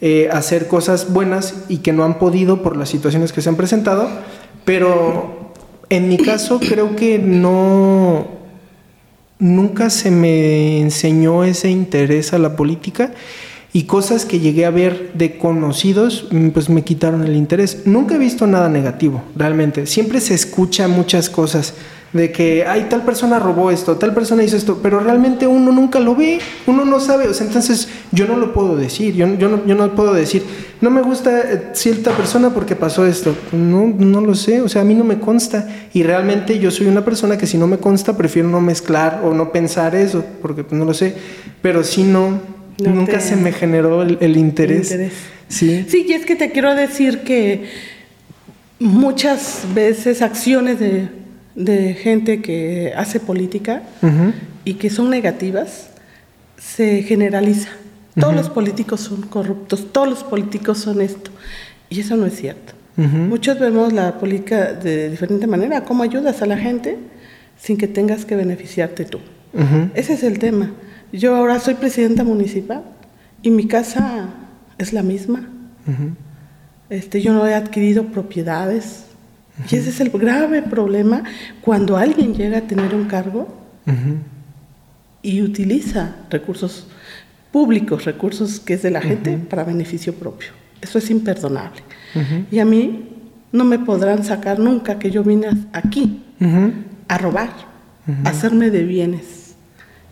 [0.00, 3.56] eh, hacer cosas buenas y que no han podido por las situaciones que se han
[3.56, 4.08] presentado,
[4.64, 5.52] pero
[5.88, 8.26] en mi caso creo que no,
[9.38, 13.12] nunca se me enseñó ese interés a la política
[13.72, 17.82] y cosas que llegué a ver de conocidos, mm, pues me quitaron el interés.
[17.86, 19.86] Nunca he visto nada negativo, realmente.
[19.86, 21.74] Siempre se escucha muchas cosas
[22.16, 26.00] de que, ay, tal persona robó esto, tal persona hizo esto, pero realmente uno nunca
[26.00, 29.48] lo ve, uno no sabe, o sea, entonces yo no lo puedo decir, yo, yo,
[29.48, 30.42] no, yo no puedo decir,
[30.80, 34.82] no me gusta eh, cierta persona porque pasó esto, no, no lo sé, o sea,
[34.82, 37.78] a mí no me consta y realmente yo soy una persona que si no me
[37.78, 41.14] consta prefiero no mezclar o no pensar eso, porque pues, no lo sé,
[41.62, 42.40] pero si no,
[42.78, 44.96] nunca se me generó el, interés.
[45.48, 45.84] Sí.
[45.88, 47.64] sí, y es que te quiero decir que
[48.78, 51.08] muchas veces acciones de
[51.56, 53.82] de gente que hace política
[54.64, 55.88] y que son negativas,
[56.58, 57.70] se generaliza.
[58.18, 61.30] Todos los políticos son corruptos, todos los políticos son esto.
[61.90, 62.74] Y eso no es cierto.
[62.96, 66.96] Muchos vemos la política de diferente manera, cómo ayudas a la gente
[67.58, 69.18] sin que tengas que beneficiarte tú.
[69.94, 70.72] Ese es el tema.
[71.12, 72.82] Yo ahora soy presidenta municipal
[73.42, 74.28] y mi casa
[74.78, 75.48] es la misma.
[76.90, 79.05] este, yo no he adquirido propiedades,
[79.70, 81.22] y ese es el grave problema
[81.60, 83.48] cuando alguien llega a tener un cargo
[85.22, 86.86] y utiliza recursos
[87.50, 90.48] públicos, recursos que es de la gente para beneficio propio.
[90.80, 91.82] Eso es imperdonable.
[92.50, 93.08] Y a mí
[93.52, 96.22] no me podrán sacar nunca que yo vine aquí
[97.08, 97.50] a robar,
[98.24, 99.54] a hacerme de bienes.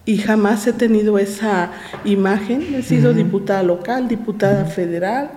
[0.07, 1.71] Y jamás he tenido esa
[2.05, 2.75] imagen.
[2.75, 5.31] He sido diputada local, diputada federal.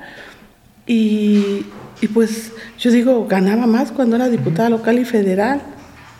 [0.86, 1.66] Y
[2.02, 5.62] y pues yo digo, ganaba más cuando era diputada local y federal,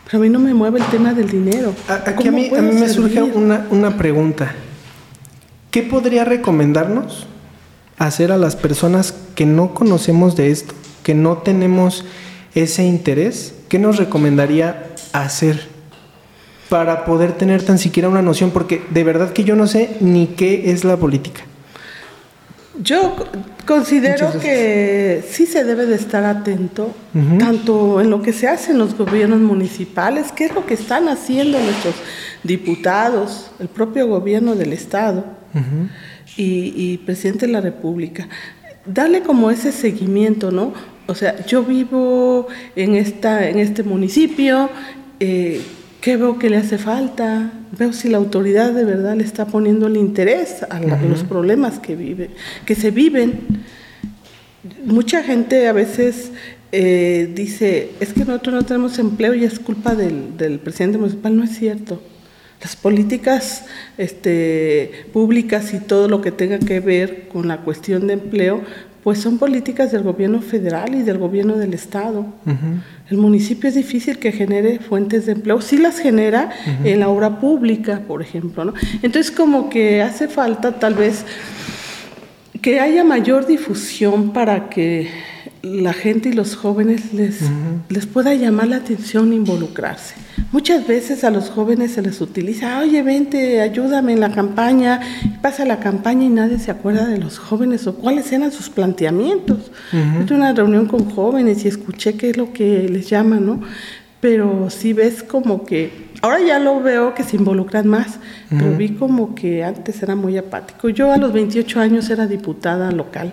[0.04, 1.72] pero a mí no me mueve el tema del dinero.
[1.88, 4.54] Aquí a mí, a mí me surge una, una pregunta.
[5.70, 7.26] ¿Qué podría recomendarnos
[7.98, 12.04] hacer a las personas que no conocemos de esto, que no tenemos
[12.54, 13.54] ese interés?
[13.68, 15.68] ¿Qué nos recomendaría hacer
[16.68, 18.50] para poder tener tan siquiera una noción?
[18.50, 21.42] Porque de verdad que yo no sé ni qué es la política.
[22.82, 23.16] Yo
[23.66, 26.94] considero que sí se debe de estar atento,
[27.38, 31.08] tanto en lo que se hace en los gobiernos municipales, qué es lo que están
[31.08, 31.96] haciendo nuestros
[32.44, 35.24] diputados, el propio gobierno del Estado
[36.36, 38.28] y, presidente de la República.
[38.86, 40.72] Darle como ese seguimiento, ¿no?
[41.08, 44.70] O sea, yo vivo en, esta, en este municipio,
[45.20, 45.60] eh,
[46.00, 47.52] ¿Qué veo que le hace falta?
[47.76, 51.96] Veo si la autoridad de verdad le está poniendo el interés a, los problemas que,
[51.96, 52.30] vive,
[52.64, 53.40] que se viven.
[54.84, 56.30] Mucha gente a veces
[56.70, 61.36] eh, dice, es que nosotros no tenemos empleo y es culpa del, presidente municipal.
[61.36, 62.00] No es cierto.
[62.62, 63.64] Las políticas
[63.98, 68.62] este, públicas y todo lo que tenga que ver con la cuestión de empleo
[69.04, 72.26] pues son políticas del gobierno federal y del gobierno del estado.
[73.10, 76.50] El municipio es difícil que genere fuentes de empleo, sí las genera
[76.84, 78.74] en la obra pública, por ejemplo, ¿no?
[79.02, 81.24] Entonces como que hace falta tal vez
[82.60, 85.08] que haya mayor difusión para que
[85.62, 87.40] la gente y los jóvenes les,
[87.88, 90.14] les pueda llamar la atención e involucrarse.
[90.52, 95.00] Muchas veces a los jóvenes se les utiliza, oye, vente, ayúdame en la campaña,
[95.42, 99.70] pasa la campaña y nadie se acuerda de los jóvenes o cuáles eran sus planteamientos.
[100.26, 103.60] tuve una reunión con jóvenes y escuché qué es lo que les llaman, ¿no?
[104.20, 108.90] Pero sí ves como que, ahora ya lo veo que se involucran más, pero vi
[108.90, 110.88] como que antes era muy apático.
[110.88, 113.32] Yo a los 28 años era diputada local.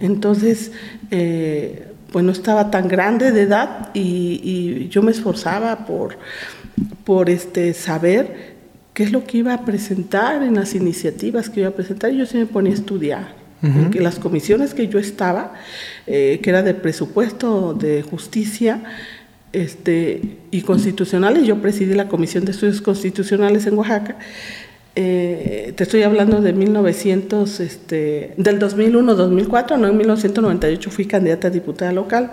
[0.00, 0.72] Entonces,
[1.10, 6.18] eh, pues no estaba tan grande de edad y, yo me esforzaba por,
[7.04, 8.56] por este, saber
[8.94, 12.10] qué es lo que iba a presentar en las iniciativas que iba a presentar.
[12.10, 13.38] Yo sí me ponía a estudiar.
[13.60, 15.52] porque las comisiones que yo estaba,
[16.06, 18.82] eh, que era de presupuesto, de justicia
[19.52, 24.16] este, y constitucionales, yo presidí la Comisión de Estudios Constitucionales en Oaxaca,
[25.00, 31.50] eh, te estoy hablando de 1900, este, del 2001-2004, no en 1998 fui candidata a
[31.52, 32.32] diputada local,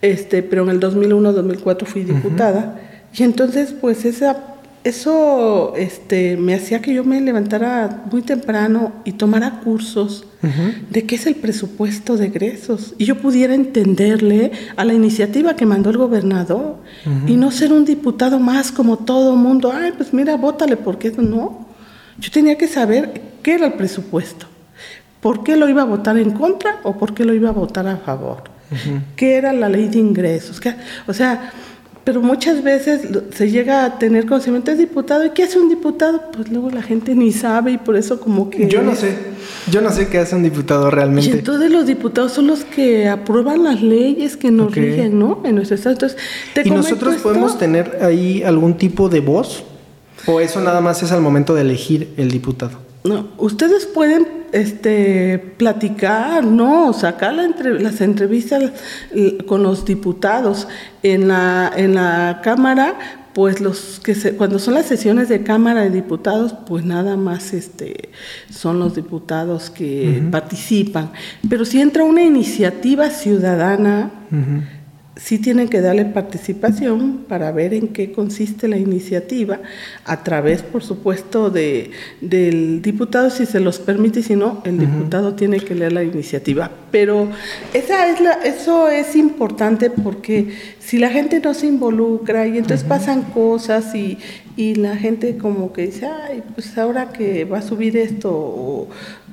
[0.00, 2.80] este, pero en el 2001-2004 fui diputada.
[3.12, 4.36] Y entonces, pues esa,
[4.84, 10.24] eso este, me hacía que yo me levantara muy temprano y tomara cursos
[10.90, 15.66] de qué es el presupuesto de egresos y yo pudiera entenderle a la iniciativa que
[15.66, 16.76] mandó el gobernador
[17.26, 21.66] y no ser un diputado más como todo mundo, ay, pues mira, bótale, porque no.
[22.18, 24.46] Yo tenía que saber qué era el presupuesto,
[25.20, 27.86] por qué lo iba a votar en contra o por qué lo iba a votar
[27.86, 28.42] a favor,
[29.16, 30.60] qué era la ley de ingresos,
[31.06, 31.52] o sea,
[32.08, 33.02] pero muchas veces
[33.34, 35.26] se llega a tener conocimiento de diputado.
[35.26, 36.30] ¿Y qué hace un diputado?
[36.32, 38.66] Pues luego la gente ni sabe y por eso como que...
[38.66, 39.14] Yo no sé,
[39.70, 41.28] yo no sé qué hace un diputado realmente.
[41.28, 45.42] Y entonces los diputados son los que aprueban las leyes que nos rigen, ¿no?
[45.44, 45.92] En nuestro estado.
[45.92, 46.18] Entonces,
[46.64, 49.64] ¿Y nosotros podemos tener ahí algún tipo de voz?
[50.28, 52.78] ¿O eso nada más es al momento de elegir el diputado?
[53.04, 58.72] No, ustedes pueden este, platicar, no, sacar las entrevistas
[59.46, 60.68] con los diputados
[61.02, 62.98] en la, en la Cámara,
[63.32, 67.54] pues los que se, cuando son las sesiones de Cámara de Diputados, pues nada más
[67.54, 68.10] este,
[68.50, 71.10] son los diputados que participan.
[71.48, 74.10] Pero si entra una iniciativa ciudadana,
[75.18, 79.60] sí tienen que darle participación para ver en qué consiste la iniciativa,
[80.04, 81.90] a través, por supuesto, de,
[82.20, 86.70] del diputado, si se los permite, si no, el diputado tiene que leer la iniciativa.
[86.92, 87.28] Pero
[87.74, 92.86] esa es la, eso es importante porque si la gente no se involucra y entonces
[92.86, 94.18] pasan cosas y,
[94.56, 98.88] y la gente como que dice, ay, pues ahora que va a subir esto,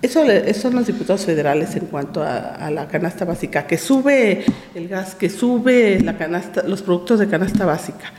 [0.05, 4.43] eso, son los diputados federales en cuanto a, la canasta básica, que sube
[4.73, 8.13] el gas, que sube la canasta, los productos de canasta básica.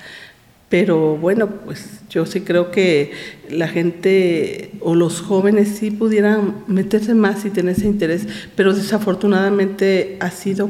[0.68, 3.12] Pero bueno, pues yo sí creo que
[3.51, 8.26] la gente o los jóvenes sí pudieran meterse más y tener ese interés,
[8.57, 10.68] pero desafortunadamente ha sido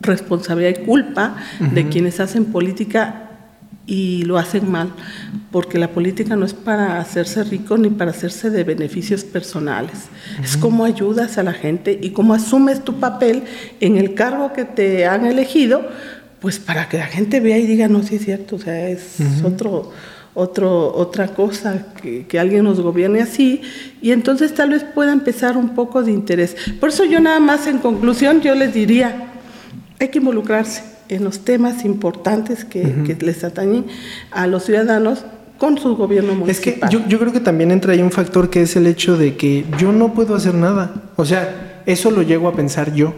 [0.00, 3.29] responsabilidad y culpa de quienes hacen política
[3.90, 4.92] y lo hacen mal,
[5.50, 10.04] porque la política no es para hacerse rico ni para hacerse de beneficios personales.
[10.40, 13.42] Es cómo ayudas a la gente y cómo asumes tu papel
[13.80, 15.88] en el cargo que te han elegido,
[16.38, 19.16] pues para que la gente vea y diga, no, sí es cierto, o sea, es
[19.42, 19.90] otro,
[20.34, 23.60] otro, otra cosa que, que, alguien nos gobierne así,
[24.00, 26.54] y entonces tal vez pueda empezar un poco de interés.
[26.78, 29.32] Por eso yo nada más en conclusión, yo les diría,
[29.98, 33.86] hay que involucrarse en los temas importantes que, les atañen
[34.30, 35.24] a los ciudadanos
[35.58, 36.74] con su gobierno municipal.
[36.74, 39.16] Es que yo, yo, creo que también entra ahí un factor que es el hecho
[39.16, 41.10] de que yo no puedo hacer nada.
[41.16, 43.12] O sea, eso lo llego a pensar yo.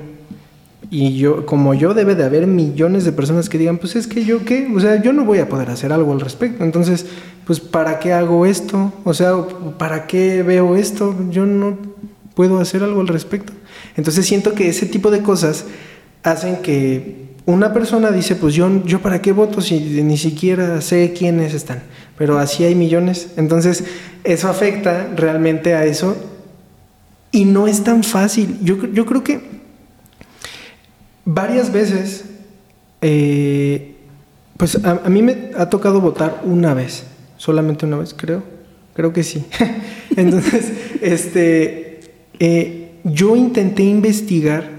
[0.91, 4.25] Y yo, como yo, debe de haber millones de personas que digan, pues es que
[4.25, 6.65] yo qué, o sea, yo no voy a poder hacer algo al respecto.
[6.65, 7.07] Entonces,
[7.47, 8.93] pues, ¿para qué hago esto?
[9.05, 9.35] O sea,
[9.79, 11.15] ¿para qué veo esto?
[11.31, 11.79] Yo no
[12.35, 13.53] puedo hacer algo al respecto.
[13.97, 15.65] Entonces siento que ese tipo de cosas
[16.23, 21.13] hacen que una persona dice, pues yo, yo para qué voto si ni siquiera sé
[21.17, 21.83] quiénes están,
[22.17, 23.29] pero así hay millones.
[23.37, 23.85] Entonces,
[24.23, 26.17] eso afecta realmente a eso
[27.33, 28.59] y no es tan fácil.
[28.63, 29.41] Yo, creo que
[31.25, 32.27] varias veces,
[33.01, 33.97] eh,
[34.57, 37.05] pues a, mí me ha tocado votar una vez,
[37.39, 38.43] solamente una vez, creo.
[38.95, 39.45] Creo que sí.
[40.17, 40.71] Entonces,
[41.01, 42.01] este,
[42.39, 44.71] eh, yo intenté investigar,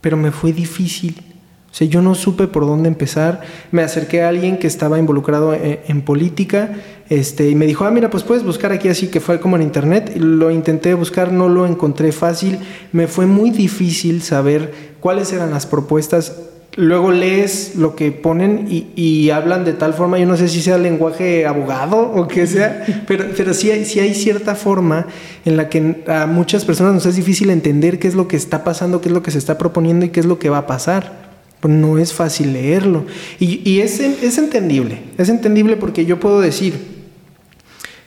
[0.00, 1.31] pero me fue difícil
[1.72, 3.40] o sea, yo no supe por dónde empezar.
[3.70, 6.74] Me acerqué a alguien que estaba involucrado e, en, política
[7.08, 9.62] este, y me dijo, ah, mira, pues puedes buscar aquí así, que fue como en
[9.62, 10.12] internet.
[10.16, 12.58] Lo intenté buscar, no lo encontré fácil.
[12.92, 16.42] Me fue muy difícil saber cuáles eran las propuestas.
[16.76, 20.76] Luego lees lo que ponen y, hablan de tal forma, yo no sé si sea
[20.76, 25.06] lenguaje abogado o qué sea, pero, pero sí, hay, sí hay cierta forma
[25.46, 28.62] en la que a muchas personas nos es difícil entender qué es lo que está
[28.62, 30.66] pasando, qué es lo que se está proponiendo y qué es lo que va a
[30.66, 31.31] pasar.
[31.62, 33.06] Pues no es fácil leerlo.
[33.38, 36.74] Y, es, es, entendible, es entendible porque yo puedo decir,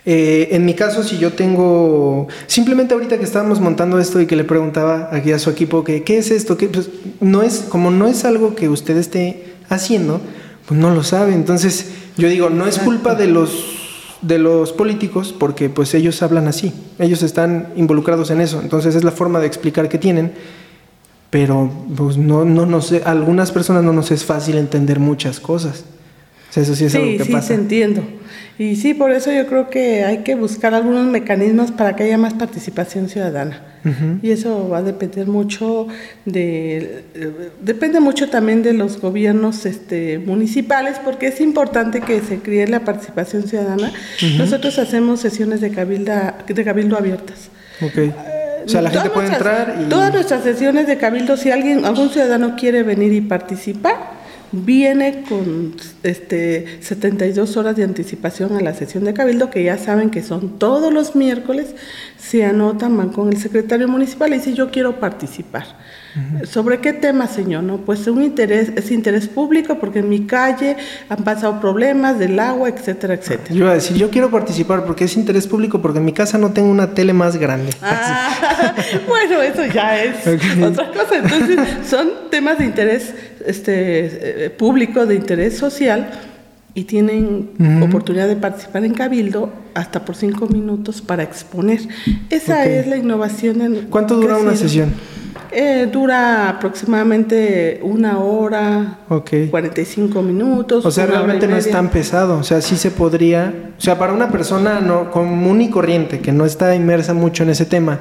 [0.05, 4.35] eh, en mi caso, si yo tengo, simplemente ahorita que estábamos montando esto y que
[4.35, 6.89] le preguntaba aquí a su equipo que qué es esto, pues,
[7.21, 10.19] no es, como no es algo que usted esté haciendo,
[10.67, 11.33] pues no lo sabe.
[11.33, 13.51] Entonces, yo digo, no es culpa de los
[14.21, 19.03] de los políticos porque pues ellos hablan así, ellos están involucrados en eso, entonces es
[19.03, 20.33] la forma de explicar que tienen
[21.35, 25.41] pero pues no, no, no sé, a algunas personas no nos es fácil entender muchas
[25.41, 25.83] cosas.
[26.55, 27.49] eso sí es algo que sí, pasa.
[27.49, 28.03] Sí, entiendo.
[28.57, 32.17] Y sí, por eso yo creo que hay que buscar algunos mecanismos para que haya
[32.17, 33.61] más participación ciudadana.
[34.21, 35.87] Y eso va a depender mucho
[36.23, 37.03] de,
[37.61, 42.85] depende mucho también de los gobiernos este, municipales, porque es importante que se críe la
[42.85, 43.91] participación ciudadana.
[44.37, 47.49] Nosotros hacemos sesiones de, cabilda, de cabildo abiertas.
[47.81, 48.13] Okay.
[48.65, 49.85] O sea, la gente puede entrar y...
[49.85, 54.14] Todas nuestras sesiones de cabildo, si alguien, algún ciudadano quiere venir y participar,
[54.51, 60.09] viene con este 72 horas de anticipación a la sesión de cabildo, que ya saben
[60.09, 61.75] que son todos los miércoles,
[62.17, 65.65] se anotan, van con el secretario municipal y dicen yo quiero participar.
[66.45, 67.63] ¿Sobre qué tema, señor?
[67.63, 70.77] No, pues un interés, es interés público porque en mi calle
[71.09, 73.49] han pasado problemas del agua, etcétera, etcétera.
[73.49, 76.37] Yo iba a decir, yo quiero participar porque es interés público porque en mi casa
[76.37, 77.73] no tengo una tele más grande.
[77.81, 78.73] Ah,
[79.09, 80.25] bueno, eso ya es
[80.63, 81.17] otra cosa.
[81.17, 83.13] Entonces, son temas de interés
[83.45, 86.09] este, público, de interés social
[86.73, 91.79] y tienen oportunidad de participar en Cabildo hasta por cinco minutos para exponer.
[92.29, 93.61] Esa es la innovación.
[93.61, 94.93] En ¿Cuánto dura una sesión?
[95.51, 99.47] Eh, dura aproximadamente una hora, okay.
[99.47, 100.85] 45 minutos.
[100.85, 102.37] O sea, realmente no es tan pesado.
[102.39, 103.71] O sea, sí se podría.
[103.77, 107.51] O sea, para una persona no, común y corriente que no está inmersa mucho en
[107.51, 107.99] ese tema,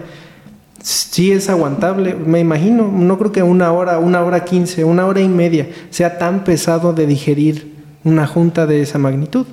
[0.85, 2.15] sí es aguantable.
[2.15, 2.93] Me imagino.
[2.93, 6.93] No creo que una hora, una hora quince, una hora y media sea tan pesado
[6.93, 7.75] de digerir
[8.05, 9.47] una junta de esa magnitud.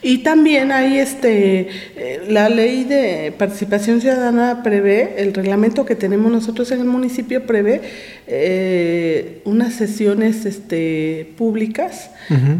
[0.00, 6.30] Y también hay este eh, la ley de participación ciudadana prevé, el reglamento que tenemos
[6.30, 7.80] nosotros en el municipio prevé
[8.28, 12.10] eh, unas sesiones este, públicas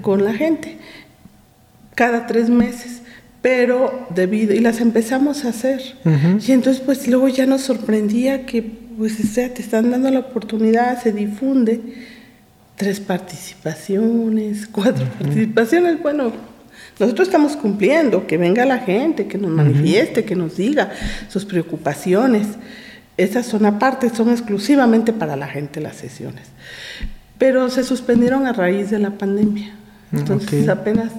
[0.02, 0.78] con la gente
[1.94, 3.02] cada tres meses
[3.44, 5.82] pero debido y las empezamos a hacer
[6.40, 10.20] y entonces pues luego ya nos sorprendía que pues o sea te están dando la
[10.20, 11.80] oportunidad se difunde
[12.76, 16.32] tres participaciones, cuatro participaciones, bueno,
[16.98, 20.90] nosotros estamos cumpliendo, que venga la gente, que nos manifieste, que nos diga
[21.28, 22.46] sus preocupaciones.
[23.16, 26.46] Esas son aparte, son exclusivamente para la gente las sesiones.
[27.38, 29.74] Pero se suspendieron a raíz de la pandemia.
[30.10, 31.12] Mm, Entonces apenas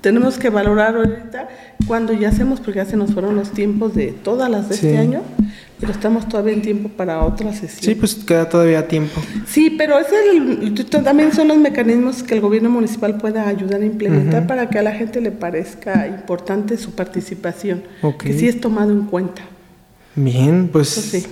[0.00, 1.48] tenemos que valorar ahorita
[1.86, 4.98] cuando ya hacemos, porque ya se nos fueron los tiempos de todas las de este
[4.98, 5.22] año,
[5.80, 7.82] pero estamos todavía en tiempo para otra sesión.
[7.82, 9.20] Sí, pues queda todavía tiempo.
[9.46, 13.86] Sí, pero es el, también son los mecanismos que el gobierno municipal pueda ayudar a
[13.86, 17.84] implementar para que a la gente le parezca importante su participación,
[18.18, 19.42] que sí es tomado en cuenta.
[20.14, 21.26] Bien, pues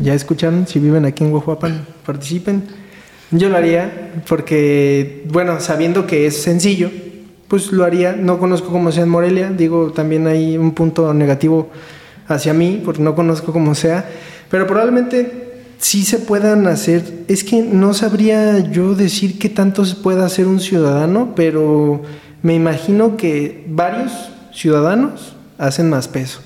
[0.00, 2.62] ya escucharon, si viven aquí en Guajuapan, participen.
[3.30, 6.90] Yo lo haría porque, bueno, sabiendo que es sencillo,
[7.54, 8.16] pues lo haría.
[8.16, 11.70] No conozco cómo sea en Morelia, digo, también hay un punto negativo
[12.26, 14.10] hacia mí, porque no conozco cómo sea,
[14.50, 17.04] pero probablemente sí se puedan hacer.
[17.28, 22.02] Es que no sabría yo decir qué tanto se puede hacer un ciudadano, pero
[22.42, 24.10] me imagino que varios
[24.52, 26.40] ciudadanos hacen más peso.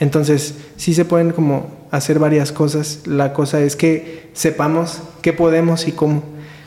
[0.00, 3.06] Entonces, sí se pueden como hacer varias cosas.
[3.06, 6.24] La cosa es que sepamos qué podemos y cómo.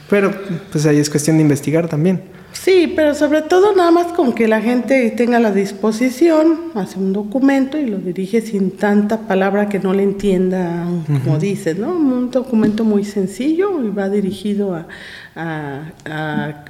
[0.10, 0.32] Pero
[0.72, 2.37] pues ahí es cuestión de investigar también.
[2.54, 7.14] Sí, pero sobre todo nada más con que la gente tenga la disposición, hace un
[7.14, 10.86] documento y lo dirige sin tanta palabra que no le entienda,
[11.24, 11.94] como dices, ¿no?
[11.94, 14.76] Un documento muy sencillo y va dirigido
[15.36, 15.94] a,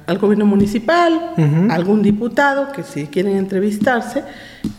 [0.06, 4.22] al gobierno municipal, a algún diputado que si quieren entrevistarse,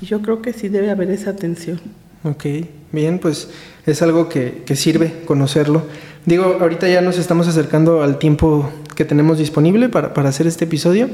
[0.02, 1.82] y yo creo que sí debe haber esa atención.
[2.24, 2.46] Ok,
[2.92, 3.50] bien, pues
[3.86, 5.84] es algo que, que sirve conocerlo.
[6.26, 11.10] Digo, ahorita ya nos estamos acercando al tiempo que tenemos disponible para, hacer este episodio.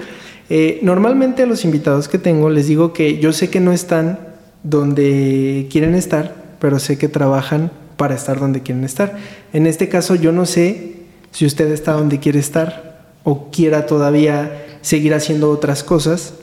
[0.49, 4.19] Eh, normalmente a los invitados que tengo les digo que yo sé que no están
[4.63, 9.15] donde quieren estar, pero sé que trabajan para estar donde quieren estar.
[9.53, 10.95] En este caso yo no sé
[11.31, 16.33] si usted está donde quiere estar o quiera todavía seguir haciendo otras cosas.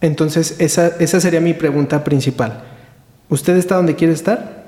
[0.00, 2.64] Entonces esa, esa sería mi pregunta principal.
[3.28, 4.65] ¿Usted está donde quiere estar?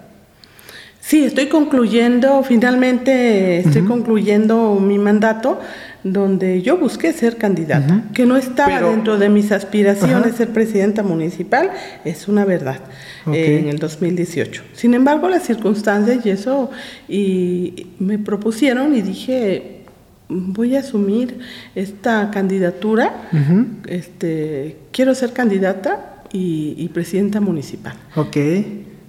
[1.09, 5.59] Sí, estoy concluyendo, finalmente estoy concluyendo mi mandato
[6.05, 11.71] donde yo busqué ser candidata, que no estaba dentro de mis aspiraciones ser presidenta municipal,
[12.05, 12.81] es una verdad,
[13.25, 14.65] en el 2018.
[14.75, 16.71] Sin embargo, las circunstancias y eso,
[17.09, 19.85] y me propusieron y dije,
[20.29, 21.39] voy a asumir
[21.75, 23.31] esta candidatura,
[23.87, 27.95] este, quiero ser candidata y, presidenta municipal.
[28.15, 28.37] Ok.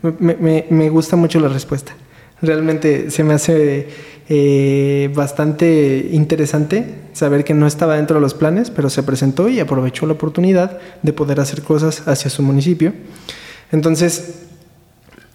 [0.01, 1.93] Me, me, gusta mucho la respuesta.
[2.41, 3.87] Realmente se me hace
[4.29, 9.59] eh, bastante interesante saber que no estaba dentro de los planes, pero se presentó y
[9.59, 12.93] aprovechó la oportunidad de poder hacer cosas hacia su municipio.
[13.73, 14.45] Entonces,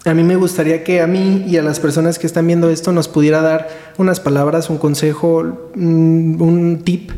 [0.03, 2.91] a mí me gustaría que a mí y a las personas que están viendo esto
[2.91, 5.37] nos pudiera dar unas palabras, un consejo,
[5.75, 7.11] un, un tip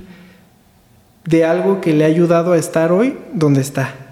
[1.25, 4.06] de algo que le ha ayudado a estar hoy donde está.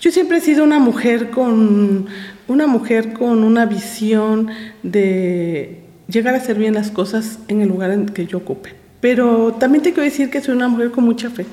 [0.00, 2.06] Yo siempre he sido una mujer con
[2.46, 4.48] una mujer con una visión
[4.82, 8.74] de llegar a hacer bien las cosas en el lugar en que yo ocupe.
[9.00, 11.46] Pero también te quiero decir que soy una mujer con mucha fe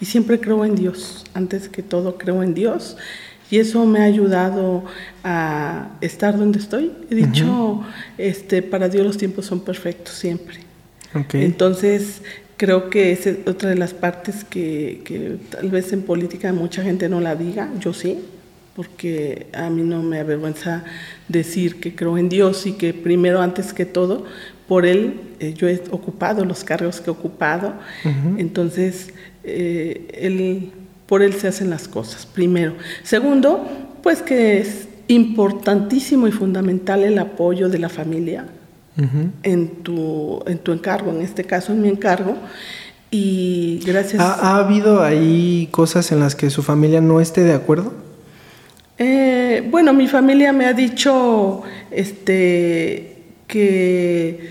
[0.00, 1.24] y siempre creo en Dios.
[1.34, 2.96] Antes que todo creo en Dios
[3.50, 4.84] y eso me ha ayudado
[5.22, 6.92] a estar donde estoy.
[7.10, 7.82] He dicho,
[8.18, 10.58] este, para Dios los tiempos son perfectos siempre.
[11.32, 12.22] Entonces,
[12.56, 17.08] Creo que es otra de las partes que, que tal vez en política mucha gente
[17.08, 18.18] no la diga, yo sí,
[18.76, 20.84] porque a mí no me avergüenza
[21.28, 24.26] decir que creo en Dios y que primero, antes que todo,
[24.68, 27.74] por Él eh, yo he ocupado los cargos que he ocupado,
[28.36, 29.12] entonces
[29.44, 30.72] eh, él,
[31.06, 32.74] por Él se hacen las cosas, primero.
[33.02, 33.66] Segundo,
[34.02, 38.44] pues que es importantísimo y fundamental el apoyo de la familia
[39.42, 42.36] en, tu, en tu encargo, en este caso en mi encargo.
[43.10, 44.22] Y gracias.
[44.22, 47.92] ¿Ha, ¿Ha, habido ahí cosas en las que su familia no esté de acuerdo?
[48.98, 54.48] Eh, bueno, mi familia me ha dicho este, que,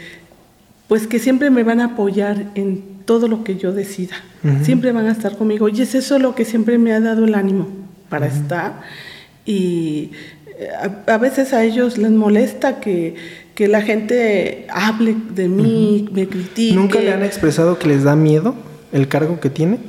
[0.87, 4.15] pues que siempre me van a apoyar en todo lo que yo decida.
[4.61, 5.69] Siempre van a estar conmigo.
[5.69, 7.67] Y es eso lo que siempre me ha dado el ánimo
[8.09, 8.81] para estar.
[9.43, 10.11] Y
[10.59, 10.69] eh,
[11.07, 13.15] a, veces a ellos les molesta que,
[13.55, 16.75] que la gente hable de mí, me critique.
[16.75, 18.53] ¿Nunca le han expresado que les da miedo
[18.91, 19.79] el cargo que tiene?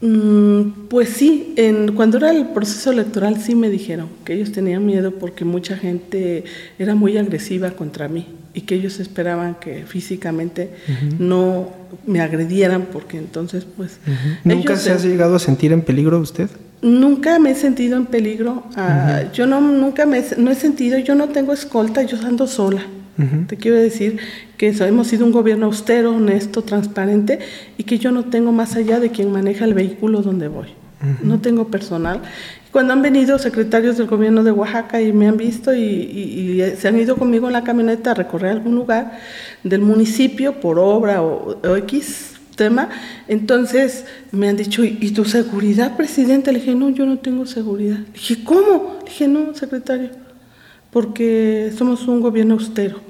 [0.00, 4.86] Mm, pues sí, en, cuando era el proceso electoral sí me dijeron que ellos tenían
[4.86, 6.44] miedo porque mucha gente
[6.78, 10.70] era muy agresiva contra mí y que ellos esperaban que físicamente
[11.18, 11.70] no
[12.06, 13.98] me agredieran porque entonces pues...
[14.44, 16.48] ¿Nunca se ha llegado a sentir en peligro usted?
[16.80, 18.64] Nunca me he sentido en peligro.
[18.76, 22.82] Ah, yo no, nunca me no he sentido, yo no tengo escolta, yo ando sola.
[23.48, 24.18] Te quiero decir
[24.56, 27.40] que hemos sido un gobierno austero, honesto, transparente
[27.76, 30.68] y que yo no tengo más allá de quien maneja el vehículo donde voy.
[31.22, 32.22] No tengo personal.
[32.70, 36.98] Cuando han venido secretarios del gobierno de Oaxaca y me han visto y, se han
[36.98, 39.18] ido conmigo en la camioneta a recorrer algún lugar
[39.64, 42.88] del municipio por obra o, X tema,
[43.28, 46.52] entonces me han dicho, ¿y tu seguridad, presidente?
[46.52, 47.98] Le dije, no, yo no tengo seguridad.
[47.98, 48.98] Le dije, ¿cómo?
[48.98, 50.10] Le dije, no, secretario,
[50.90, 53.00] porque somos un gobierno austero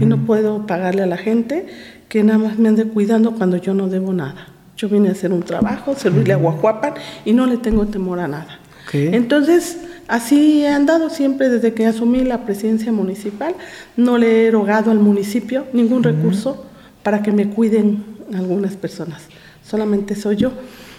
[0.00, 1.66] y no puedo pagarle a la gente
[2.08, 4.48] que nada más me ande cuidando cuando yo no debo nada.
[4.76, 6.94] Yo vine a hacer un trabajo, servirle a Guajuapan
[7.24, 8.58] y no le tengo temor a nada.
[8.92, 13.54] Entonces, así he andado siempre desde que asumí la presidencia municipal.
[13.96, 16.66] No le he erogado al municipio ningún recurso
[17.02, 18.04] para que me cuiden
[18.34, 19.22] algunas personas.
[19.64, 20.52] Solamente soy yo.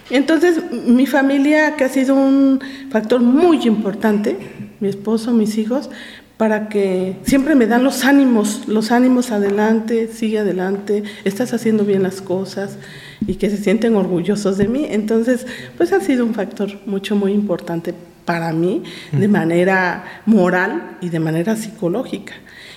[0.09, 4.37] Entonces, mi familia, que ha sido un factor muy importante,
[4.79, 5.89] mi esposo, mis hijos,
[6.37, 12.03] para que siempre me dan los ánimos, los ánimos adelante, sigue adelante, estás haciendo bien
[12.03, 12.77] las cosas
[13.25, 14.85] y que se sienten orgullosos de mí.
[14.89, 15.45] Entonces,
[15.77, 17.93] pues ha sido un factor mucho, muy importante
[18.25, 22.33] para mí de manera moral y de manera psicológica.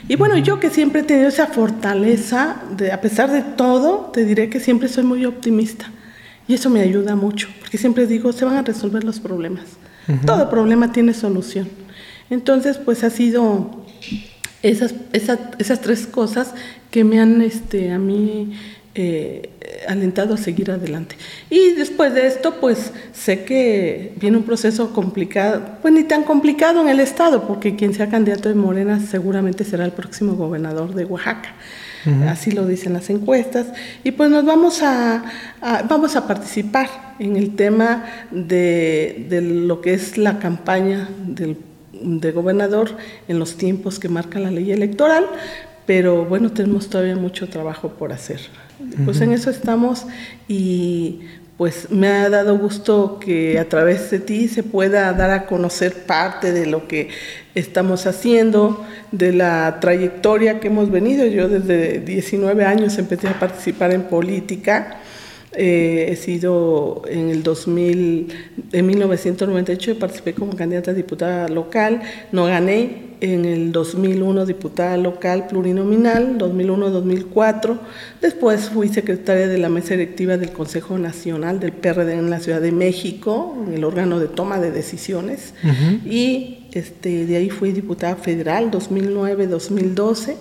[0.08, 4.24] Y bueno, yo que siempre he tenido esa fortaleza, de, a pesar de todo, te
[4.24, 5.90] diré que siempre soy muy optimista.
[6.48, 9.64] Y eso me ayuda mucho, porque siempre digo, se van a resolver los problemas.
[10.24, 11.68] Todo problema tiene solución.
[12.30, 13.84] Entonces, pues ha sido
[14.62, 16.54] esas, esas, tres cosas
[16.90, 18.52] que me han este, a mí
[18.94, 19.50] eh,
[19.88, 21.16] alentado a seguir adelante.
[21.50, 26.80] Y después de esto, pues sé que viene un proceso complicado, pues ni tan complicado
[26.80, 31.04] en el Estado, porque quien sea candidato de Morena seguramente será el próximo gobernador de
[31.04, 31.54] Oaxaca.
[32.28, 33.66] Así lo dicen las encuestas.
[34.04, 35.24] Y pues nos vamos a,
[35.88, 36.88] vamos a participar
[37.18, 41.56] en el tema de, de lo que es la campaña del
[42.02, 42.90] de gobernador
[43.28, 45.26] en los tiempos que marca la ley electoral,
[45.86, 48.40] pero bueno, tenemos todavía mucho trabajo por hacer.
[49.04, 50.06] Pues en eso estamos
[50.48, 51.20] y
[51.56, 56.04] pues me ha dado gusto que a través de ti se pueda dar a conocer
[56.04, 57.08] parte de lo que
[57.54, 61.24] estamos haciendo, de la trayectoria que hemos venido.
[61.24, 64.98] Yo desde 19 años empecé a participar en política
[65.56, 68.28] eh, he sido en el 2000,
[68.72, 72.02] en 1998 participé como candidata a diputada local,
[72.32, 73.06] no gané.
[73.18, 77.78] En el 2001 diputada local plurinominal, 2001-2004.
[78.20, 82.60] Después fui secretaria de la mesa directiva del Consejo Nacional del PRD en la Ciudad
[82.60, 85.54] de México, en el órgano de toma de decisiones.
[86.04, 90.34] Y este, de ahí fui diputada federal 2009-2012.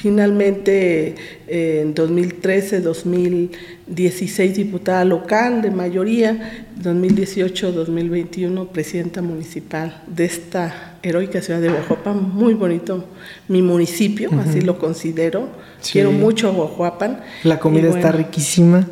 [0.00, 1.14] Finalmente,
[1.46, 11.60] en 2013, 2016, diputada local de mayoría, 2018, 2021, presidenta municipal de esta heroica ciudad
[11.60, 13.04] de Oaxapan, muy bonito
[13.46, 15.50] mi municipio, así lo considero.
[15.92, 17.20] Quiero mucho a Oaxapan.
[17.44, 18.88] La comida está riquísima.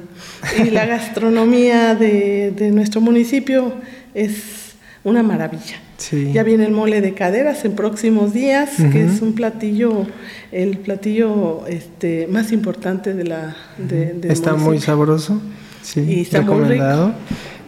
[0.62, 3.72] Y la gastronomía de, de nuestro municipio
[4.12, 5.87] es una maravilla.
[6.32, 10.06] Ya viene el mole de caderas en próximos días, que es un platillo,
[10.52, 13.56] el platillo este, más importante de la...
[13.78, 15.40] De, está muy sabroso,
[15.82, 17.14] sí, y está recomendado.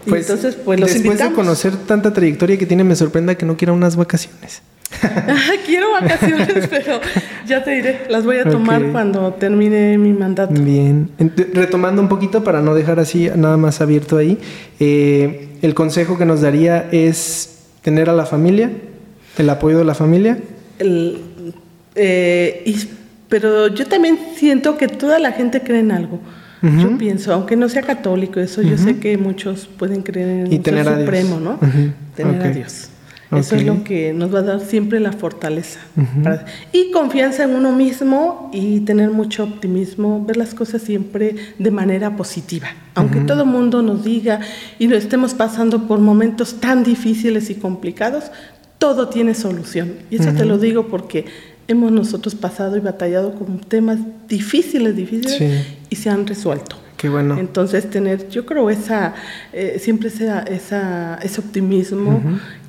[0.07, 3.57] Pues, entonces, pues los después de conocer tanta trayectoria que tiene, me sorprenda que no
[3.57, 4.62] quiera unas vacaciones.
[5.66, 7.01] Quiero vacaciones, pero
[7.47, 10.55] ya te diré, las voy a tomar cuando termine mi mandato.
[10.61, 11.11] Bien,
[11.53, 14.39] retomando un poquito para no dejar así nada más abierto ahí,
[14.78, 18.70] eh, el consejo que nos daría es tener a la familia,
[19.39, 20.39] el apoyo de la familia.
[21.95, 22.76] Eh,
[23.28, 26.20] pero yo también siento que toda la gente cree en algo.
[26.62, 30.62] Yo pienso, aunque no sea católico, eso yo sé que muchos pueden creer en el
[30.62, 31.59] Dios Supremo, ¿no?
[32.14, 32.89] Tener a Dios.
[33.33, 35.78] Eso es lo que nos va a dar siempre la fortaleza.
[36.72, 42.16] y confianza en uno mismo y tener mucho optimismo, ver las cosas siempre de manera
[42.16, 42.68] positiva.
[42.95, 44.41] Aunque todo el mundo nos diga
[44.78, 48.33] y lo estemos pasando por momentos tan difíciles y complicados,
[48.78, 49.93] todo tiene solución.
[50.11, 51.26] Y eso te lo digo porque
[51.68, 56.80] hemos nosotros pasado y batallado con temas difíciles, difíciles y se han resuelto.
[57.01, 57.38] Qué bueno.
[57.38, 59.14] Entonces tener, yo creo, esa,
[59.55, 62.20] eh, siempre esa, ese optimismo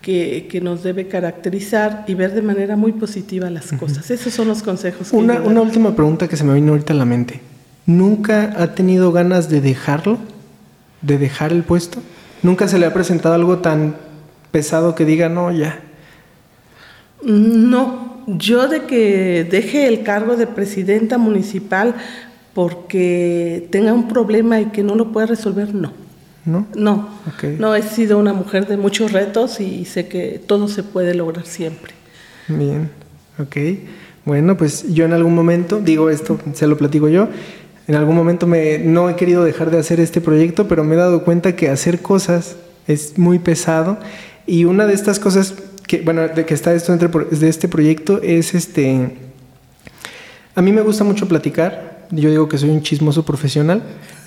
[0.02, 4.10] que, nos debe caracterizar y ver de manera muy positiva las cosas.
[4.10, 5.10] Esos son los consejos.
[5.10, 7.42] Que una, una última pregunta que se me vino ahorita a la mente.
[7.86, 10.18] ¿Nunca ha tenido ganas de dejarlo?
[11.02, 12.02] ¿De dejar el puesto?
[12.42, 13.98] ¿Nunca se le ha presentado algo tan
[14.52, 15.82] pesado que diga, no, ya?
[17.22, 21.96] No, yo de que deje el cargo de presidenta municipal
[22.54, 25.94] porque tenga un problema y que no lo pueda resolver, no.
[26.44, 26.66] ¿No?
[26.76, 27.08] No,
[27.60, 31.46] no he sido una mujer de muchos retos y sé que todo se puede lograr
[31.46, 31.94] siempre.
[32.48, 32.90] Bien,
[33.38, 33.58] ok.
[34.26, 37.28] Bueno, pues yo en algún momento, digo esto, se lo platico yo,
[37.88, 40.98] en algún momento me, no he querido dejar de hacer este proyecto, pero me he
[40.98, 42.56] dado cuenta que hacer cosas
[42.88, 43.98] es muy pesado
[44.46, 45.56] y una de estas cosas
[45.88, 49.18] que, bueno, de que está esto entre, de este proyecto es este,
[50.56, 53.84] a mí me gusta mucho platicar, yo digo que soy un chismoso profesional,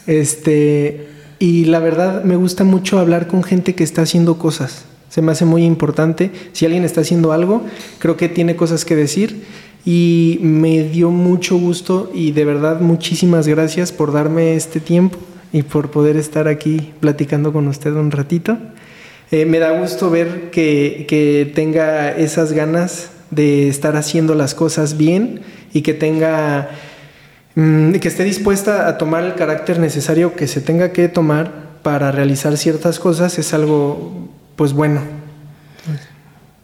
[0.06, 1.08] este,
[1.38, 4.84] y la verdad me gusta mucho hablar con gente que está haciendo cosas.
[5.08, 6.30] Se me hace muy importante.
[6.52, 7.62] Si alguien está haciendo algo,
[7.98, 9.44] creo que tiene cosas que decir.
[9.84, 15.18] Y me dio mucho gusto y de verdad muchísimas gracias por darme este tiempo
[15.52, 18.56] y por poder estar aquí platicando con usted un ratito.
[19.30, 24.96] Eh, me da gusto ver que, que tenga esas ganas de estar haciendo las cosas
[24.96, 26.70] bien y que tenga
[27.56, 32.10] Mm, que esté dispuesta a tomar el carácter necesario que se tenga que tomar para
[32.10, 35.23] realizar ciertas cosas es algo pues bueno.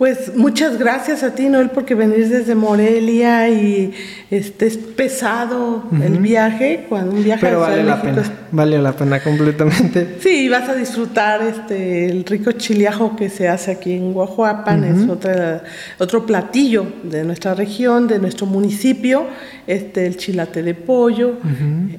[0.00, 3.92] Pues muchas gracias a ti, Noel, porque venir desde Morelia y
[4.30, 9.22] este es pesado el viaje, cuando un viaje Pero vale la pena, vale la pena
[9.22, 10.16] completamente.
[10.20, 15.06] Sí, vas a disfrutar este el rico chiliajo que se hace aquí en Guajuapan, es
[15.06, 15.64] otra,
[15.98, 19.26] otro platillo de nuestra región, de nuestro municipio,
[19.66, 21.34] este el chilate de pollo,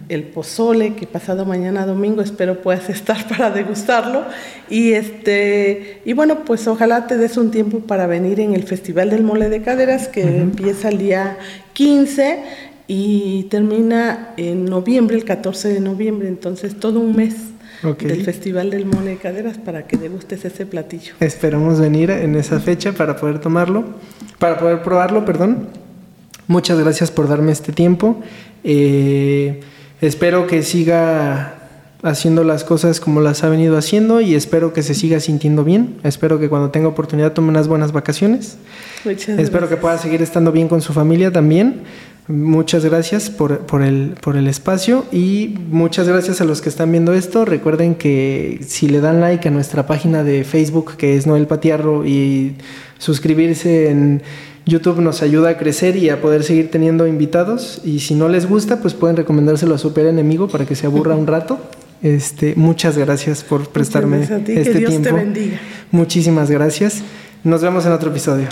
[0.09, 4.23] el pozole, que pasado mañana domingo espero puedas estar para degustarlo
[4.71, 9.09] y este y bueno, pues ojalá te des un tiempo para venir en el Festival
[9.09, 11.37] del Mole de Caderas que empieza el día
[11.73, 12.41] 15
[12.87, 17.35] y termina en noviembre, el 14 de noviembre, entonces todo un mes.
[17.99, 21.15] del Festival del Mole de Caderas para que degustes ese platillo.
[21.19, 23.83] Esperamos venir en esa fecha para poder tomarlo,
[24.39, 25.67] para poder probarlo, perdón.
[26.47, 28.21] Muchas gracias por darme este tiempo.
[28.63, 29.59] Eh,
[29.99, 31.61] espero que siga
[32.03, 35.97] haciendo las cosas como las ha venido haciendo y espero que se siga sintiendo bien.
[36.03, 38.57] Espero que cuando tenga oportunidad tome unas buenas vacaciones.
[39.05, 41.81] espero que pueda seguir estando bien con su familia también.
[42.27, 46.91] Muchas gracias por, por, el, por el espacio y muchas gracias a los que están
[46.91, 47.45] viendo esto.
[47.45, 52.05] Recuerden que si le dan like a nuestra página de Facebook, que es Noel Patiarro,
[52.05, 52.55] y
[52.99, 54.21] suscribirse en
[54.65, 57.81] YouTube nos ayuda a crecer y a poder seguir teniendo invitados.
[57.83, 60.85] Y si no les gusta, pues pueden recomendárselo a su super enemigo para que se
[60.85, 61.59] aburra un rato.
[62.03, 65.19] Este, muchas gracias por prestarme este tiempo.
[65.91, 67.01] Muchísimas gracias.
[67.43, 68.47] Nos vemos en otro episodio.